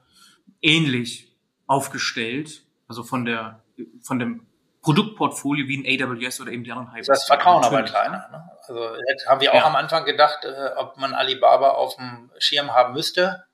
[0.61, 1.35] ähnlich
[1.67, 2.63] aufgestellt.
[2.87, 3.61] Also von der
[4.01, 4.47] von dem
[4.81, 7.15] Produktportfolio wie ein AWS oder eben die anderen Hyperscaler.
[7.15, 8.29] Das Vertrauen aber kleiner.
[8.31, 8.49] Ne?
[8.59, 9.65] Also jetzt haben wir auch ja.
[9.65, 13.45] am Anfang gedacht, äh, ob man Alibaba auf dem Schirm haben müsste.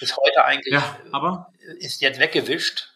[0.00, 2.88] Ist heute eigentlich, ja, aber ist jetzt weggewischt.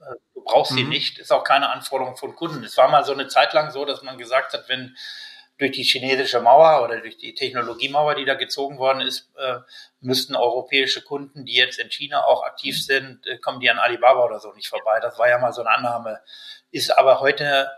[0.00, 0.04] Äh,
[0.34, 0.76] du brauchst mhm.
[0.76, 1.18] sie nicht.
[1.18, 2.62] Ist auch keine Anforderung von Kunden.
[2.62, 4.94] Es war mal so eine Zeit lang so, dass man gesagt hat, wenn
[5.60, 9.58] durch die chinesische Mauer oder durch die Technologiemauer, die da gezogen worden ist, äh,
[10.00, 12.80] müssten europäische Kunden, die jetzt in China auch aktiv mhm.
[12.80, 14.98] sind, äh, kommen die an Alibaba oder so nicht vorbei.
[15.00, 16.22] Das war ja mal so eine Annahme,
[16.70, 17.70] ist aber heute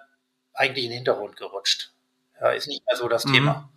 [0.55, 1.93] eigentlich in den Hintergrund gerutscht.
[2.41, 3.33] Ja, ist nicht mehr so das mhm.
[3.33, 3.69] Thema.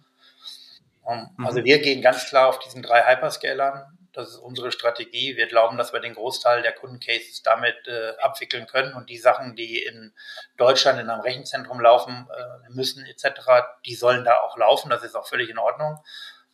[1.03, 1.45] Um, mhm.
[1.45, 5.36] also wir gehen ganz klar auf diesen drei Hyperscalern das ist unsere Strategie.
[5.36, 9.55] Wir glauben, dass wir den Großteil der Kundencases damit äh, abwickeln können und die Sachen,
[9.55, 10.13] die in
[10.57, 13.41] Deutschland in einem Rechenzentrum laufen äh, müssen etc.,
[13.86, 14.89] die sollen da auch laufen.
[14.89, 16.01] Das ist auch völlig in Ordnung.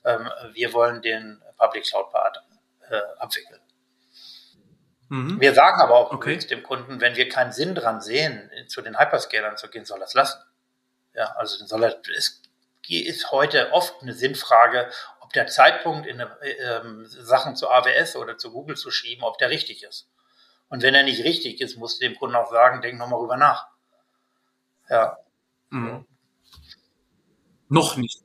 [0.04, 2.44] Ähm, wir wollen den Public Cloud Part
[2.90, 3.62] äh, abwickeln.
[5.10, 5.40] Mhm.
[5.40, 6.38] Wir sagen aber auch okay.
[6.38, 10.14] dem Kunden, wenn wir keinen Sinn dran sehen, zu den Hyperscalern zu gehen, soll es
[10.16, 10.40] lassen.
[11.14, 12.42] Ja, also dann soll er, es
[12.88, 14.90] ist heute oft eine Sinnfrage,
[15.32, 16.26] der Zeitpunkt in äh,
[17.06, 20.10] Sachen zu AWS oder zu Google zu schieben, ob der richtig ist.
[20.70, 23.38] Und wenn er nicht richtig ist, musst du dem Kunden auch sagen, denk nochmal rüber
[23.38, 23.68] nach.
[24.90, 25.18] Ja.
[25.70, 26.06] Mhm.
[27.70, 28.24] Noch nicht.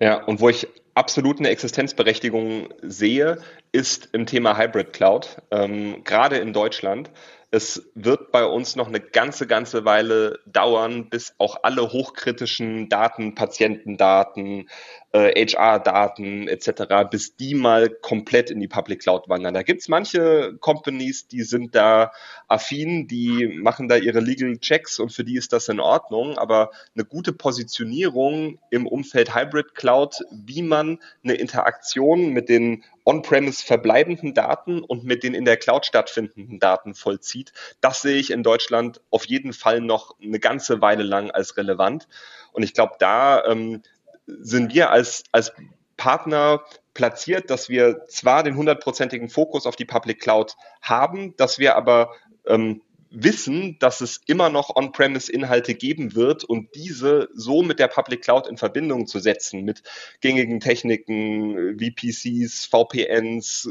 [0.00, 3.38] Ja, und wo ich absolut eine Existenzberechtigung sehe,
[3.72, 7.10] ist im Thema Hybrid Cloud, ähm, gerade in Deutschland.
[7.50, 13.36] Es wird bei uns noch eine ganze, ganze Weile dauern, bis auch alle hochkritischen Daten,
[13.36, 14.68] Patientendaten,
[15.14, 19.54] äh, HR-Daten etc., bis die mal komplett in die Public Cloud wandern.
[19.54, 22.10] Da gibt's manche Companies, die sind da
[22.48, 26.72] affin, die machen da ihre Legal Checks und für die ist das in Ordnung, aber
[26.96, 34.34] eine gute Positionierung im Umfeld Hybrid Cloud, wie man eine Interaktion mit den on-premise verbleibenden
[34.34, 39.00] Daten und mit den in der Cloud stattfindenden Daten vollzieht, das sehe ich in Deutschland
[39.10, 42.08] auf jeden Fall noch eine ganze Weile lang als relevant.
[42.52, 43.82] Und ich glaube, da ähm,
[44.26, 45.52] sind wir als, als
[45.96, 51.76] Partner platziert, dass wir zwar den hundertprozentigen Fokus auf die Public Cloud haben, dass wir
[51.76, 52.12] aber
[52.46, 58.22] ähm, wissen, dass es immer noch On-Premise-Inhalte geben wird und diese so mit der Public
[58.22, 59.82] Cloud in Verbindung zu setzen, mit
[60.20, 63.68] gängigen Techniken, VPCs, VPNs,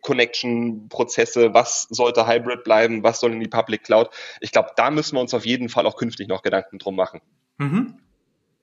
[0.00, 4.08] Connection-Prozesse, was sollte Hybrid bleiben, was soll in die Public Cloud.
[4.40, 7.20] Ich glaube, da müssen wir uns auf jeden Fall auch künftig noch Gedanken drum machen.
[7.58, 7.98] Mhm.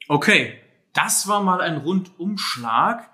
[0.07, 0.57] Okay,
[0.95, 3.11] das war mal ein Rundumschlag.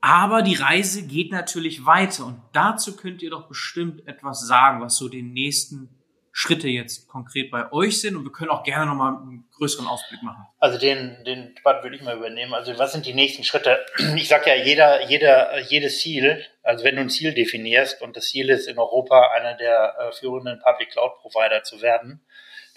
[0.00, 4.96] Aber die Reise geht natürlich weiter und dazu könnt ihr doch bestimmt etwas sagen, was
[4.96, 5.88] so den nächsten
[6.36, 10.20] Schritte jetzt konkret bei euch sind und wir können auch gerne nochmal einen größeren Ausblick
[10.24, 10.44] machen.
[10.58, 12.52] Also den, den Part würde ich mal übernehmen.
[12.52, 13.78] Also was sind die nächsten Schritte?
[14.16, 18.26] Ich sage ja, jeder, jeder, jedes Ziel, also wenn du ein Ziel definierst und das
[18.26, 22.23] Ziel ist, in Europa einer der äh, führenden Public Cloud Provider zu werden,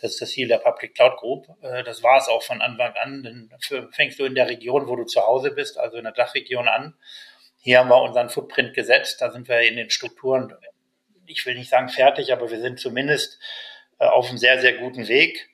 [0.02, 1.48] das ist das Ziel der Public Cloud Group.
[1.62, 3.24] Äh, das war es auch von Anfang an.
[3.24, 6.68] Dann fängst du in der Region, wo du zu Hause bist, also in der Dachregion
[6.68, 6.96] an.
[7.60, 9.22] Hier haben wir unseren Footprint gesetzt.
[9.22, 10.54] Da sind wir in den Strukturen
[11.28, 13.40] ich will nicht sagen fertig, aber wir sind zumindest
[14.00, 15.50] äh, auf einem sehr, sehr guten Weg.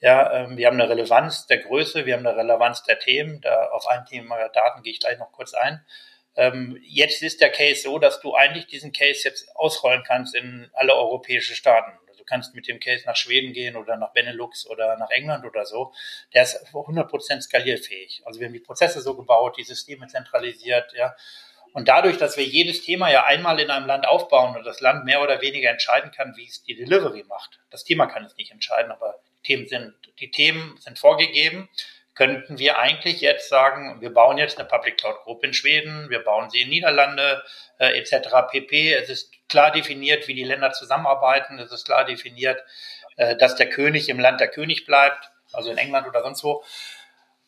[0.00, 3.40] Ja, ähm, wir haben eine Relevanz der Größe, wir haben eine Relevanz der Themen.
[3.42, 5.84] Da auf ein Thema Daten gehe ich gleich noch kurz ein.
[6.36, 10.70] Ähm, jetzt ist der Case so, dass du eigentlich diesen Case jetzt ausrollen kannst in
[10.72, 11.92] alle europäische Staaten.
[12.30, 15.92] Kannst mit dem Case nach Schweden gehen oder nach Benelux oder nach England oder so.
[16.32, 18.22] Der ist 100% skalierfähig.
[18.24, 21.16] Also wir haben die Prozesse so gebaut, die Systeme zentralisiert, ja.
[21.72, 25.04] Und dadurch, dass wir jedes Thema ja einmal in einem Land aufbauen und das Land
[25.04, 27.60] mehr oder weniger entscheiden kann, wie es die Delivery macht.
[27.70, 31.68] Das Thema kann es nicht entscheiden, aber Themen sind, die Themen sind vorgegeben.
[32.20, 36.22] Könnten wir eigentlich jetzt sagen, wir bauen jetzt eine Public Cloud Group in Schweden, wir
[36.22, 37.42] bauen sie in Niederlande,
[37.78, 38.28] äh, etc.
[38.50, 38.92] pp.
[38.92, 41.58] Es ist klar definiert, wie die Länder zusammenarbeiten.
[41.58, 42.62] Es ist klar definiert,
[43.16, 46.62] äh, dass der König im Land der König bleibt, also in England oder sonst wo,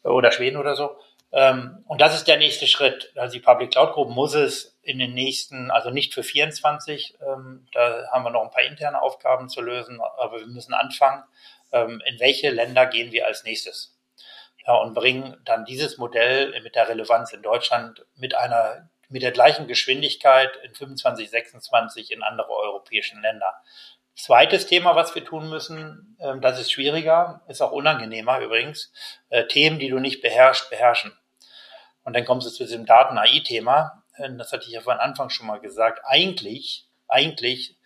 [0.05, 0.97] oder Schweden oder so.
[1.33, 3.13] Ähm, und das ist der nächste Schritt.
[3.15, 7.67] Also die Public Cloud Group muss es in den nächsten, also nicht für 24, ähm,
[7.75, 11.25] da haben wir noch ein paar interne Aufgaben zu lösen, aber wir müssen anfangen,
[11.73, 13.92] ähm, in welche Länder gehen wir als nächstes.
[14.67, 19.33] Ja, und bringen dann dieses Modell mit der Relevanz in Deutschland mit einer, mit der
[19.33, 23.55] gleichen Geschwindigkeit in 25, 26 in andere europäischen Länder.
[24.15, 28.93] Zweites Thema, was wir tun müssen, das ist schwieriger, ist auch unangenehmer übrigens,
[29.31, 31.13] äh, Themen, die du nicht beherrschst, beherrschen.
[32.05, 34.05] Und dann kommst du zu diesem Daten-AI-Thema.
[34.17, 36.01] Äh, das hatte ich ja von Anfang schon mal gesagt.
[36.05, 37.77] Eigentlich, eigentlich,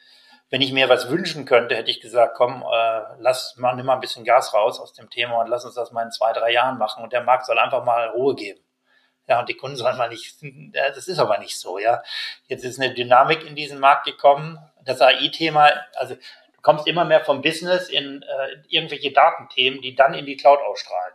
[0.56, 3.92] wenn ich mir was wünschen könnte, hätte ich gesagt, komm, äh, lass mal, nimm mal
[3.92, 6.50] ein bisschen Gas raus aus dem Thema und lass uns das mal in zwei, drei
[6.50, 7.04] Jahren machen.
[7.04, 8.58] Und der Markt soll einfach mal Ruhe geben.
[9.28, 10.34] Ja, und die Kunden sollen mal nicht,
[10.72, 12.02] ja, das ist aber nicht so, ja.
[12.46, 14.58] Jetzt ist eine Dynamik in diesen Markt gekommen.
[14.82, 20.14] Das AI-Thema, also du kommst immer mehr vom Business in äh, irgendwelche Datenthemen, die dann
[20.14, 21.12] in die Cloud ausstrahlen.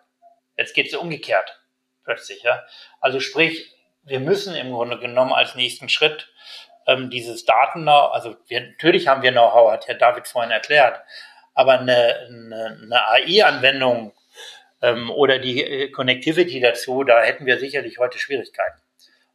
[0.55, 1.59] Jetzt geht es umgekehrt
[2.03, 2.43] plötzlich.
[2.43, 2.63] Ja?
[2.99, 6.31] Also sprich, wir müssen im Grunde genommen als nächsten Schritt
[6.87, 11.01] ähm, dieses Daten, also wir, natürlich haben wir Know-how, hat Herr David vorhin erklärt,
[11.53, 14.13] aber eine, eine, eine AI-Anwendung
[14.81, 18.79] ähm, oder die äh, Connectivity dazu, da hätten wir sicherlich heute Schwierigkeiten.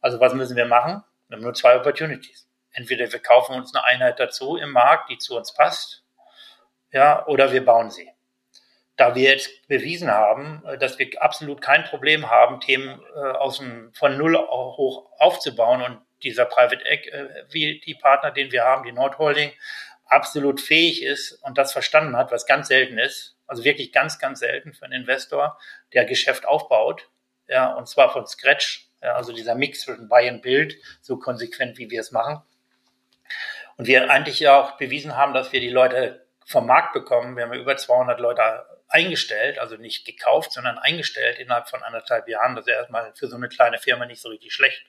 [0.01, 1.03] Also was müssen wir machen?
[1.27, 2.47] Wir haben nur zwei Opportunities.
[2.71, 6.03] Entweder wir kaufen uns eine Einheit dazu im Markt, die zu uns passt,
[6.91, 8.09] ja, oder wir bauen sie
[8.97, 13.59] da wir jetzt bewiesen haben, äh, dass wir absolut kein Problem haben, Themen äh, aus
[13.59, 18.91] dem, von null hoch aufzubauen und dieser Private Equity äh, Partner, den wir haben, die
[18.91, 19.51] Nordholding,
[20.05, 24.39] absolut fähig ist und das verstanden hat, was ganz selten ist, also wirklich ganz, ganz
[24.39, 25.57] selten für einen Investor,
[25.93, 27.09] der Geschäft aufbaut,
[27.47, 31.77] ja, und zwar von Scratch, ja, also dieser Mix zwischen Buy and Build, so konsequent,
[31.77, 32.41] wie wir es machen.
[33.77, 37.35] Und wir eigentlich ja auch bewiesen haben, dass wir die Leute vom Markt bekommen.
[37.35, 42.55] Wir haben über 200 Leute eingestellt, also nicht gekauft, sondern eingestellt innerhalb von anderthalb Jahren.
[42.55, 44.85] Das ist ja erstmal für so eine kleine Firma nicht so richtig schlecht.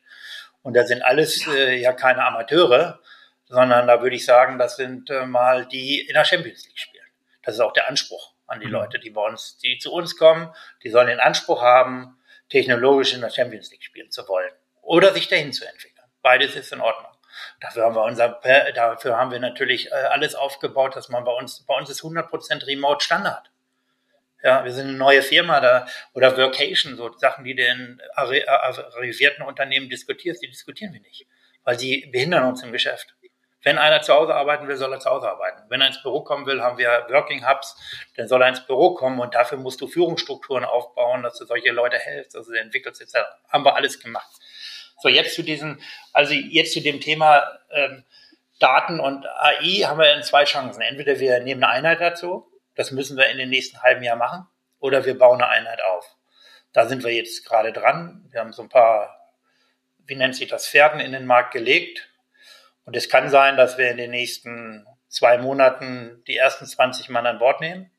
[0.63, 3.01] Und da sind alles äh, ja keine Amateure,
[3.47, 7.07] sondern da würde ich sagen, das sind äh, mal die in der Champions League spielen.
[7.43, 8.73] Das ist auch der Anspruch an die mhm.
[8.73, 10.53] Leute, die bei uns, die zu uns kommen.
[10.83, 12.19] Die sollen den Anspruch haben,
[12.49, 14.51] technologisch in der Champions League spielen zu wollen
[14.83, 16.07] oder sich dahin zu entwickeln.
[16.23, 17.13] Beides ist in Ordnung.
[17.61, 18.41] Dafür haben wir unser,
[18.75, 22.67] dafür haben wir natürlich äh, alles aufgebaut, dass man bei uns, bei uns ist 100%
[22.67, 23.51] Remote Standard.
[24.43, 29.89] Ja, wir sind eine neue Firma da oder Workation, so Sachen, die den arrivierten Unternehmen
[29.89, 31.27] diskutierst, die diskutieren wir nicht,
[31.65, 33.15] weil sie behindern uns im Geschäft.
[33.65, 35.63] Wenn einer zu Hause arbeiten will, soll er zu Hause arbeiten.
[35.69, 37.77] Wenn er ins Büro kommen will, haben wir Working Hubs,
[38.17, 41.73] dann soll er ins Büro kommen und dafür musst du Führungsstrukturen aufbauen, dass du solche
[41.73, 43.17] Leute hältst, also du entwickelst etc.
[43.49, 44.31] Haben wir alles gemacht.
[45.01, 45.81] So, jetzt zu diesem,
[46.13, 48.05] also jetzt zu dem Thema ähm,
[48.61, 50.81] Daten und AI haben wir zwei Chancen.
[50.81, 52.47] Entweder wir nehmen eine Einheit dazu,
[52.79, 54.47] das müssen wir in den nächsten halben Jahr machen.
[54.79, 56.07] Oder wir bauen eine Einheit auf.
[56.73, 58.25] Da sind wir jetzt gerade dran.
[58.31, 59.35] Wir haben so ein paar,
[60.07, 62.09] wie nennt sich das, Pferden in den Markt gelegt.
[62.85, 67.27] Und es kann sein, dass wir in den nächsten zwei Monaten die ersten 20 Mann
[67.27, 67.91] an Bord nehmen.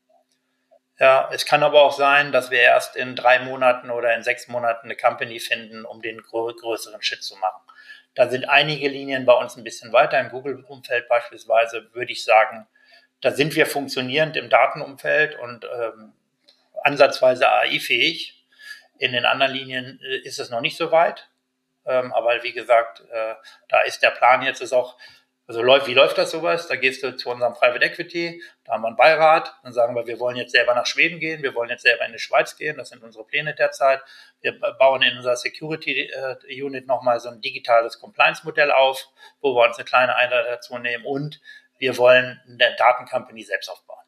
[0.98, 4.48] Ja, es kann aber auch sein, dass wir erst in drei Monaten oder in sechs
[4.48, 7.60] Monaten eine Company finden, um den größeren Schritt zu machen.
[8.14, 10.18] Da sind einige Linien bei uns ein bisschen weiter.
[10.18, 12.66] Im Google-Umfeld beispielsweise würde ich sagen,
[13.20, 16.12] da sind wir funktionierend im Datenumfeld und ähm,
[16.82, 18.36] ansatzweise AI-fähig.
[18.98, 21.28] In den anderen Linien äh, ist es noch nicht so weit.
[21.86, 23.34] Ähm, aber wie gesagt, äh,
[23.68, 24.98] da ist der Plan jetzt ist auch
[25.46, 26.68] Also läuft, wie läuft das sowas?
[26.68, 30.06] Da gehst du zu unserem Private Equity, da haben wir einen Beirat, dann sagen wir,
[30.06, 32.76] wir wollen jetzt selber nach Schweden gehen, wir wollen jetzt selber in die Schweiz gehen,
[32.76, 34.00] das sind unsere Pläne derzeit.
[34.42, 39.08] Wir bauen in unserer Security äh, Unit nochmal so ein digitales Compliance-Modell auf,
[39.40, 41.40] wo wir uns eine kleine Einheit dazu nehmen und
[41.80, 44.04] wir wollen eine Datencompany selbst aufbauen.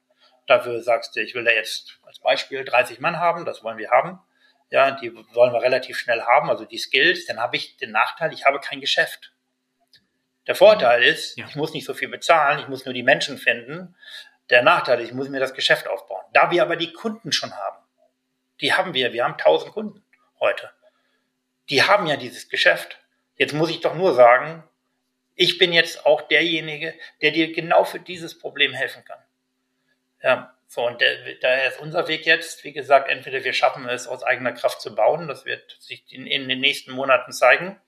[0.46, 3.90] Dafür sagst du, ich will da jetzt als Beispiel 30 Mann haben, das wollen wir
[3.90, 4.20] haben.
[4.70, 7.26] Ja, die wollen wir relativ schnell haben, also die Skills.
[7.26, 9.32] Dann habe ich den Nachteil, ich habe kein Geschäft.
[10.46, 11.46] Der Vorteil ist, ja.
[11.48, 13.96] ich muss nicht so viel bezahlen, ich muss nur die Menschen finden.
[14.50, 16.24] Der Nachteil ist, ich muss mir das Geschäft aufbauen.
[16.34, 17.78] Da wir aber die Kunden schon haben,
[18.60, 20.04] die haben wir, wir haben 1000 Kunden
[20.40, 20.70] heute.
[21.70, 22.98] Die haben ja dieses Geschäft.
[23.36, 24.62] Jetzt muss ich doch nur sagen,
[25.42, 29.18] ich bin jetzt auch derjenige, der dir genau für dieses Problem helfen kann.
[30.22, 34.06] Ja, so, und der, daher ist unser Weg jetzt, wie gesagt, entweder wir schaffen es
[34.06, 37.80] aus eigener Kraft zu bauen, das wird sich in, in den nächsten Monaten zeigen.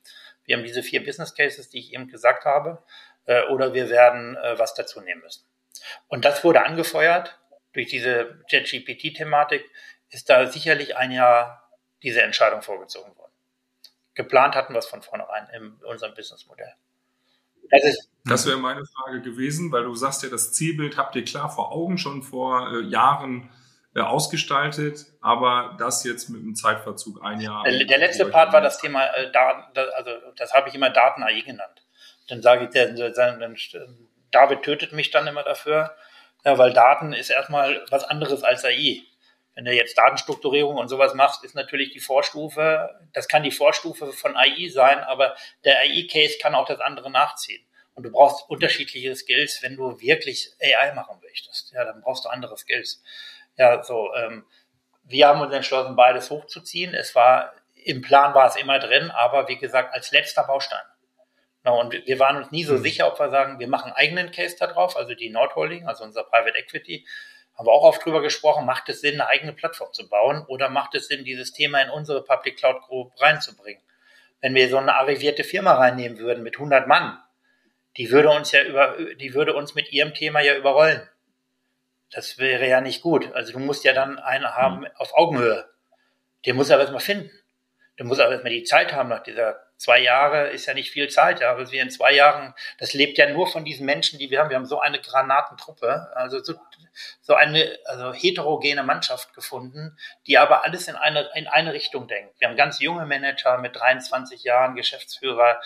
[0.45, 2.83] Wir haben diese vier Business Cases, die ich eben gesagt habe,
[3.27, 5.47] äh, oder wir werden äh, was dazu nehmen müssen.
[6.09, 7.39] Und das wurde angefeuert
[7.73, 9.65] durch diese JetGPT-Thematik,
[10.11, 11.71] ist da sicherlich ein Jahr
[12.03, 13.33] diese Entscheidung vorgezogen worden.
[14.15, 16.75] Geplant hatten wir es von vornherein in unserem Businessmodell.
[17.71, 21.51] Das, das wäre meine Frage gewesen, weil du sagst ja, das Zielbild habt ihr klar
[21.51, 23.51] vor Augen schon vor äh, Jahren
[23.95, 27.63] äh, ausgestaltet, aber das jetzt mit einem Zeitverzug ein Jahr.
[27.65, 31.43] Der, der letzte Part war das Thema äh, Daten, also das habe ich immer Daten-AI
[31.43, 31.83] genannt.
[32.29, 33.57] Dann sage ich, der, dann,
[34.31, 35.95] David tötet mich dann immer dafür,
[36.45, 39.03] ja, weil Daten ist erstmal was anderes als AI.
[39.55, 44.13] Wenn du jetzt Datenstrukturierung und sowas machst, ist natürlich die Vorstufe, das kann die Vorstufe
[44.13, 47.65] von AI sein, aber der AI-Case kann auch das andere nachziehen.
[47.95, 51.73] Und du brauchst unterschiedliche Skills, wenn du wirklich AI machen möchtest.
[51.73, 53.03] Ja, dann brauchst du andere Skills.
[53.57, 54.45] Ja, so, ähm,
[55.05, 56.93] wir haben uns entschlossen, beides hochzuziehen.
[56.93, 60.83] Es war, im Plan war es immer drin, aber wie gesagt, als letzter Baustein.
[61.63, 62.83] No, und wir waren uns nie so mhm.
[62.83, 66.25] sicher, ob wir sagen, wir machen eigenen Case da drauf, also die Nordholding, also unser
[66.25, 67.07] Private Equity,
[67.57, 70.69] haben wir auch oft drüber gesprochen, macht es Sinn, eine eigene Plattform zu bauen oder
[70.69, 73.83] macht es Sinn, dieses Thema in unsere Public Cloud Group reinzubringen?
[74.41, 77.19] Wenn wir so eine arrivierte Firma reinnehmen würden mit 100 Mann,
[77.97, 81.09] die würde uns ja über, die würde uns mit ihrem Thema ja überrollen.
[82.11, 83.33] Das wäre ja nicht gut.
[83.35, 84.89] Also du musst ja dann einen haben mhm.
[84.97, 85.69] auf Augenhöhe.
[86.47, 87.31] Den muss er aber erstmal finden.
[87.97, 91.09] Du musst aber erstmal die Zeit haben nach dieser zwei Jahre ist ja nicht viel
[91.09, 94.31] Zeit, ja, aber wir in zwei Jahren, das lebt ja nur von diesen Menschen, die
[94.31, 94.51] wir haben.
[94.51, 96.55] Wir haben so eine Granatentruppe, also so,
[97.21, 102.41] so eine also heterogene Mannschaft gefunden, die aber alles in eine, in eine Richtung denkt.
[102.41, 105.61] Wir haben ganz junge Manager mit 23 Jahren, Geschäftsführer.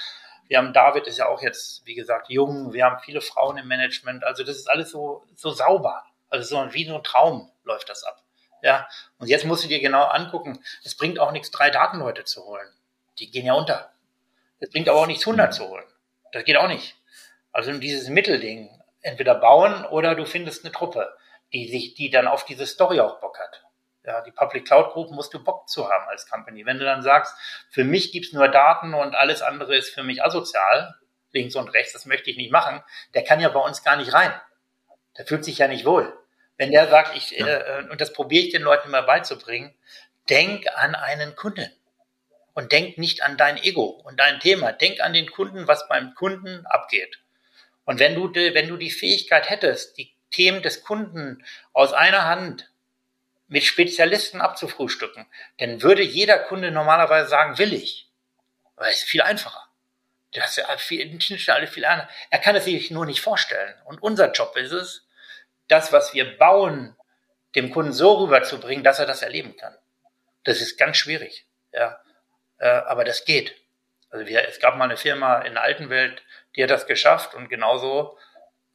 [0.49, 2.73] Wir haben David, ist ja auch jetzt, wie gesagt, jung.
[2.73, 4.25] Wir haben viele Frauen im Management.
[4.25, 6.05] Also das ist alles so, so sauber.
[6.31, 8.23] Also so wie so ein Traum läuft das ab.
[8.63, 8.89] Ja,
[9.19, 12.69] und jetzt musst du dir genau angucken, es bringt auch nichts, drei Datenleute zu holen.
[13.19, 13.93] Die gehen ja unter.
[14.61, 15.85] Es bringt aber auch nichts 100 zu holen.
[16.33, 16.97] Das geht auch nicht.
[17.53, 21.17] Also dieses Mittelding, entweder bauen oder du findest eine Truppe,
[21.53, 23.65] die sich, die dann auf diese Story auch Bock hat.
[24.05, 26.65] Ja, die Public Cloud Group musst du Bock zu haben als Company.
[26.65, 27.35] Wenn du dann sagst,
[27.71, 30.95] für mich gibt's nur Daten und alles andere ist für mich asozial,
[31.33, 32.83] links und rechts, das möchte ich nicht machen,
[33.15, 34.33] der kann ja bei uns gar nicht rein.
[35.17, 36.18] Der fühlt sich ja nicht wohl.
[36.59, 37.47] Wenn der sagt, ich, ja.
[37.47, 39.75] äh, und das probiere ich den Leuten immer beizubringen,
[40.29, 41.71] denk an einen Kunden
[42.53, 44.73] und denk nicht an dein Ego und dein Thema.
[44.73, 47.21] Denk an den Kunden, was beim Kunden abgeht.
[47.85, 52.71] Und wenn du, wenn du die Fähigkeit hättest, die Themen des Kunden aus einer Hand
[53.47, 55.27] mit Spezialisten abzufrühstücken,
[55.59, 58.11] dann würde jeder Kunde normalerweise sagen, will ich.
[58.77, 59.69] Weil es ist viel einfacher.
[60.33, 62.11] Das ist viel, Schnittstelle viel einfacher.
[62.31, 63.75] Er kann es sich nur nicht vorstellen.
[63.87, 65.08] Und unser Job ist es,
[65.69, 66.97] das, was wir bauen,
[67.55, 69.75] dem Kunden so rüberzubringen, dass er das erleben kann.
[70.45, 71.47] Das ist ganz schwierig.
[71.73, 71.99] Ja
[72.59, 73.55] äh, aber das geht.
[74.11, 76.23] Also wir, es gab mal eine Firma in der alten Welt,
[76.57, 78.17] die hat das geschafft und genauso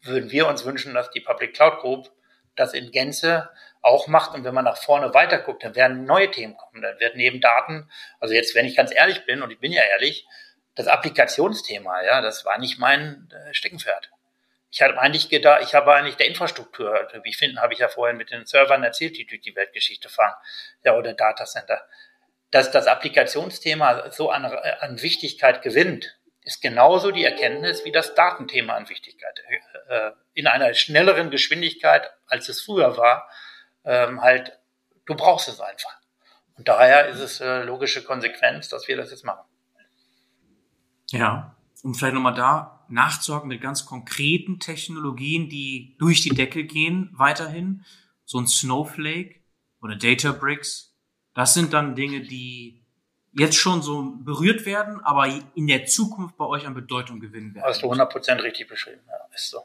[0.02, 2.12] würden wir uns wünschen, dass die Public Cloud Group
[2.56, 3.50] das in Gänze
[3.82, 4.36] auch macht.
[4.36, 6.82] Und wenn man nach vorne weiter guckt, dann werden neue Themen kommen.
[6.82, 7.90] Dann wird neben Daten,
[8.20, 10.28] also jetzt, wenn ich ganz ehrlich bin, und ich bin ja ehrlich,
[10.76, 14.12] das Applikationsthema, ja, das war nicht mein äh, Steckenpferd.
[14.74, 17.88] Ich hatte eigentlich gedacht, ich habe eigentlich der Infrastruktur, wie ich finde, habe ich ja
[17.88, 20.34] vorhin mit den Servern erzählt, die durch die Weltgeschichte fahren,
[20.84, 21.88] ja, oder Datacenter
[22.54, 28.76] dass das Applikationsthema so an, an Wichtigkeit gewinnt, ist genauso die Erkenntnis wie das Datenthema
[28.76, 29.42] an Wichtigkeit.
[29.90, 33.28] Äh, in einer schnelleren Geschwindigkeit, als es früher war,
[33.86, 34.60] ähm, halt,
[35.08, 35.98] du brauchst es einfach.
[36.56, 39.46] Und daher ist es äh, logische Konsequenz, dass wir das jetzt machen.
[41.10, 47.10] Ja, um vielleicht nochmal da nachzuhaken mit ganz konkreten Technologien, die durch die Decke gehen,
[47.14, 47.84] weiterhin.
[48.26, 49.42] So ein Snowflake
[49.82, 50.96] oder Databricks,
[51.34, 52.84] das sind dann Dinge, die
[53.34, 57.66] jetzt schon so berührt werden, aber in der Zukunft bei euch an Bedeutung gewinnen werden.
[57.66, 59.64] Hast du 100% richtig beschrieben, ja, ist so.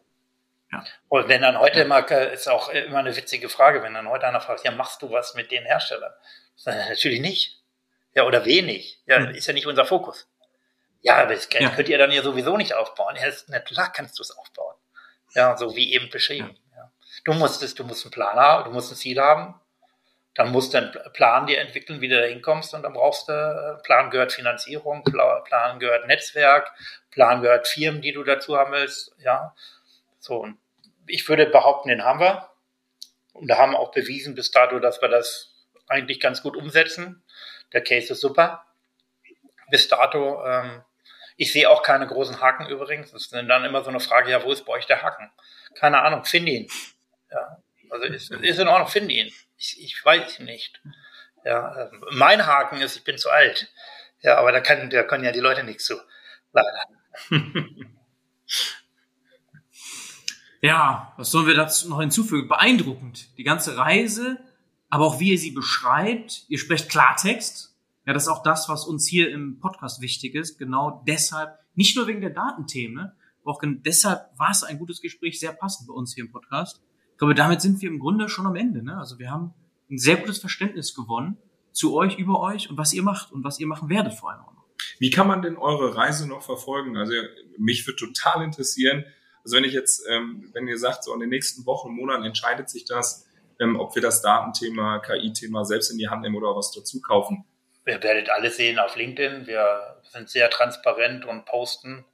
[0.72, 0.84] Ja.
[1.08, 4.40] Und wenn dann heute mal, ist auch immer eine witzige Frage, wenn dann heute einer
[4.40, 6.12] fragt, ja, machst du was mit den Herstellern?
[6.64, 7.62] Natürlich nicht.
[8.14, 9.00] Ja, oder wenig.
[9.06, 9.30] Ja, hm.
[9.30, 10.28] ist ja nicht unser Fokus.
[11.00, 11.70] Ja, aber das ja.
[11.70, 13.16] könnt ihr dann ja sowieso nicht aufbauen.
[13.22, 14.74] Das, na klar kannst du es aufbauen.
[15.34, 16.56] Ja, so wie eben beschrieben.
[16.72, 16.82] Ja.
[16.82, 16.92] ja.
[17.24, 19.60] Du musst es, du musst einen Plan haben, du musst ein Ziel haben.
[20.34, 22.72] Dann musst du einen Plan dir entwickeln, wie du da hinkommst.
[22.72, 26.72] Und dann brauchst du, äh, Plan gehört Finanzierung, Plan gehört Netzwerk,
[27.10, 29.12] Plan gehört Firmen, die du dazu haben willst.
[29.18, 29.54] Ja,
[30.20, 30.36] so.
[30.36, 30.58] Und
[31.08, 32.48] ich würde behaupten, den haben wir.
[33.32, 35.54] Und da haben wir auch bewiesen bis dato, dass wir das
[35.88, 37.24] eigentlich ganz gut umsetzen.
[37.72, 38.64] Der Case ist super.
[39.70, 40.82] Bis dato, ähm,
[41.36, 43.12] ich sehe auch keine großen Haken übrigens.
[43.12, 45.30] Das ist dann immer so eine Frage, ja, wo ist bei euch der Haken?
[45.74, 46.68] Keine Ahnung, finde ihn.
[47.30, 49.32] Ja, also ist, ist in Ordnung, finde ihn.
[49.56, 50.80] Ich, ich weiß nicht.
[51.44, 53.72] Ja, äh, mein Haken ist, ich bin zu alt.
[54.20, 55.96] Ja, aber da, kann, da können ja die Leute nichts zu.
[56.52, 56.84] Leider.
[60.60, 62.48] ja, was sollen wir dazu noch hinzufügen?
[62.48, 63.36] Beeindruckend.
[63.38, 64.38] Die ganze Reise,
[64.90, 66.44] aber auch wie ihr sie beschreibt.
[66.48, 67.67] Ihr sprecht Klartext.
[68.08, 70.56] Ja, das ist auch das, was uns hier im Podcast wichtig ist.
[70.56, 73.12] Genau deshalb, nicht nur wegen der Datenthemen,
[73.44, 76.80] auch deshalb war es ein gutes Gespräch, sehr passend bei uns hier im Podcast.
[77.12, 78.82] Ich glaube, damit sind wir im Grunde schon am Ende.
[78.82, 78.96] Ne?
[78.96, 79.52] Also wir haben
[79.90, 81.36] ein sehr gutes Verständnis gewonnen
[81.72, 84.40] zu euch, über euch und was ihr macht und was ihr machen werdet vor allem
[84.40, 84.64] auch noch.
[84.98, 86.96] Wie kann man denn eure Reise noch verfolgen?
[86.96, 87.12] Also
[87.58, 89.04] mich würde total interessieren,
[89.44, 92.70] also wenn ich jetzt, ähm, wenn ihr sagt, so in den nächsten Wochen, Monaten entscheidet
[92.70, 93.26] sich das,
[93.60, 97.44] ähm, ob wir das Datenthema, KI-Thema selbst in die Hand nehmen oder was dazu kaufen.
[97.88, 99.46] Ihr werdet alles sehen auf LinkedIn.
[99.46, 102.04] Wir sind sehr transparent und posten.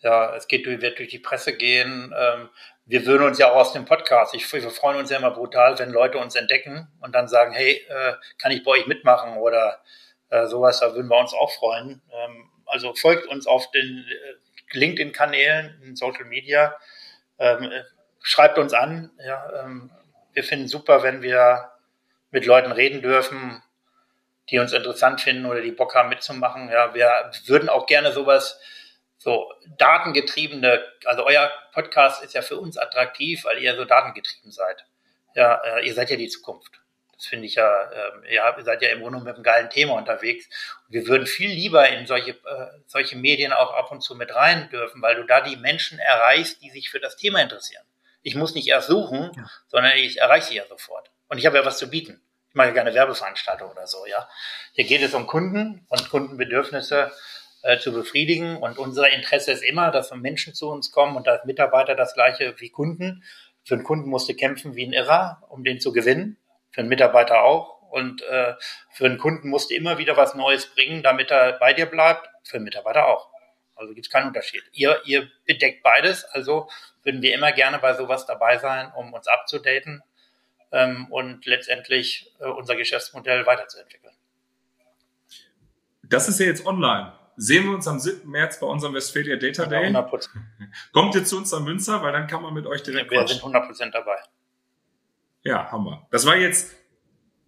[0.00, 2.12] Ja, es geht, wird durch die Presse gehen.
[2.16, 2.48] Ähm,
[2.86, 5.78] wir würden uns ja auch aus dem Podcast, ich, wir freuen uns ja immer brutal,
[5.78, 9.80] wenn Leute uns entdecken und dann sagen, hey, äh, kann ich bei euch mitmachen oder
[10.30, 12.02] äh, sowas, da würden wir uns auch freuen.
[12.12, 16.76] Ähm, also folgt uns auf den äh, LinkedIn-Kanälen, in Social Media,
[17.38, 17.84] ähm, äh,
[18.20, 19.10] schreibt uns an.
[19.24, 19.66] Ja,
[20.32, 21.70] wir finden super, wenn wir
[22.30, 23.62] mit Leuten reden dürfen,
[24.50, 26.68] die uns interessant finden oder die Bock haben mitzumachen.
[26.68, 28.60] Ja, wir würden auch gerne sowas
[29.22, 34.84] so datengetriebene, also euer Podcast ist ja für uns attraktiv, weil ihr so datengetrieben seid.
[35.34, 36.80] Ja, äh, ihr seid ja die Zukunft.
[37.16, 39.94] Das finde ich ja, äh, ja, ihr seid ja im Grunde mit einem geilen Thema
[39.94, 40.46] unterwegs.
[40.86, 44.34] Und wir würden viel lieber in solche, äh, solche Medien auch ab und zu mit
[44.34, 47.84] rein dürfen, weil du da die Menschen erreichst, die sich für das Thema interessieren.
[48.22, 49.46] Ich muss nicht erst suchen, ja.
[49.68, 51.12] sondern ich erreiche sie ja sofort.
[51.28, 52.20] Und ich habe ja was zu bieten.
[52.52, 54.28] Ich mache gerne Werbeveranstaltungen oder so, ja.
[54.74, 57.10] Hier geht es um Kunden und Kundenbedürfnisse
[57.62, 58.58] äh, zu befriedigen.
[58.58, 62.54] Und unser Interesse ist immer, dass Menschen zu uns kommen und als Mitarbeiter das gleiche
[62.58, 63.24] wie Kunden.
[63.64, 66.36] Für einen Kunden musst du kämpfen wie ein Irrer, um den zu gewinnen.
[66.72, 67.80] Für einen Mitarbeiter auch.
[67.90, 68.52] Und äh,
[68.90, 72.28] für einen Kunden musst du immer wieder was Neues bringen, damit er bei dir bleibt.
[72.44, 73.30] Für einen Mitarbeiter auch.
[73.76, 74.62] Also gibt es keinen Unterschied.
[74.72, 76.68] Ihr, ihr bedeckt beides, also
[77.02, 80.02] würden wir immer gerne bei sowas dabei sein, um uns abzudaten
[80.72, 84.14] ähm, und letztendlich äh, unser Geschäftsmodell weiterzuentwickeln.
[86.02, 88.28] Das ist ja jetzt online sehen wir uns am 7.
[88.30, 89.88] März bei unserem Westphalia Data Day.
[89.88, 90.28] 100%.
[90.92, 93.40] Kommt ihr zu uns am Münster, weil dann kann man mit euch direkt Wir quatschen.
[93.40, 94.16] sind 100% dabei.
[95.42, 96.06] Ja, haben wir.
[96.10, 96.76] Das war jetzt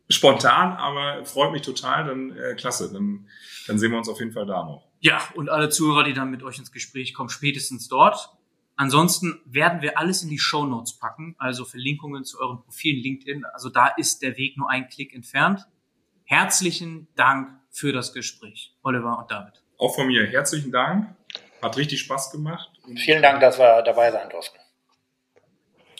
[0.08, 2.06] spontan, aber freut mich total.
[2.06, 3.28] Dann äh, klasse, dann,
[3.66, 4.88] dann sehen wir uns auf jeden Fall da noch.
[5.00, 8.30] Ja, und alle Zuhörer, die dann mit euch ins Gespräch kommen, spätestens dort.
[8.76, 13.44] Ansonsten werden wir alles in die Show Notes packen, also Verlinkungen zu euren Profilen LinkedIn.
[13.44, 15.66] Also da ist der Weg nur ein Klick entfernt.
[16.24, 19.62] Herzlichen Dank für das Gespräch, Oliver und David.
[19.78, 21.14] Auch von mir herzlichen Dank.
[21.62, 22.70] Hat richtig Spaß gemacht.
[22.96, 24.58] Vielen Dank, dass wir dabei sein durften.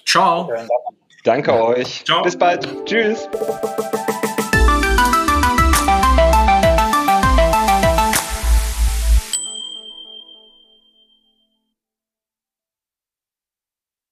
[0.05, 0.51] Ciao.
[1.25, 2.05] Danke euch.
[2.05, 2.23] Ciao.
[2.23, 2.87] Bis bald.
[2.87, 3.29] Tschüss.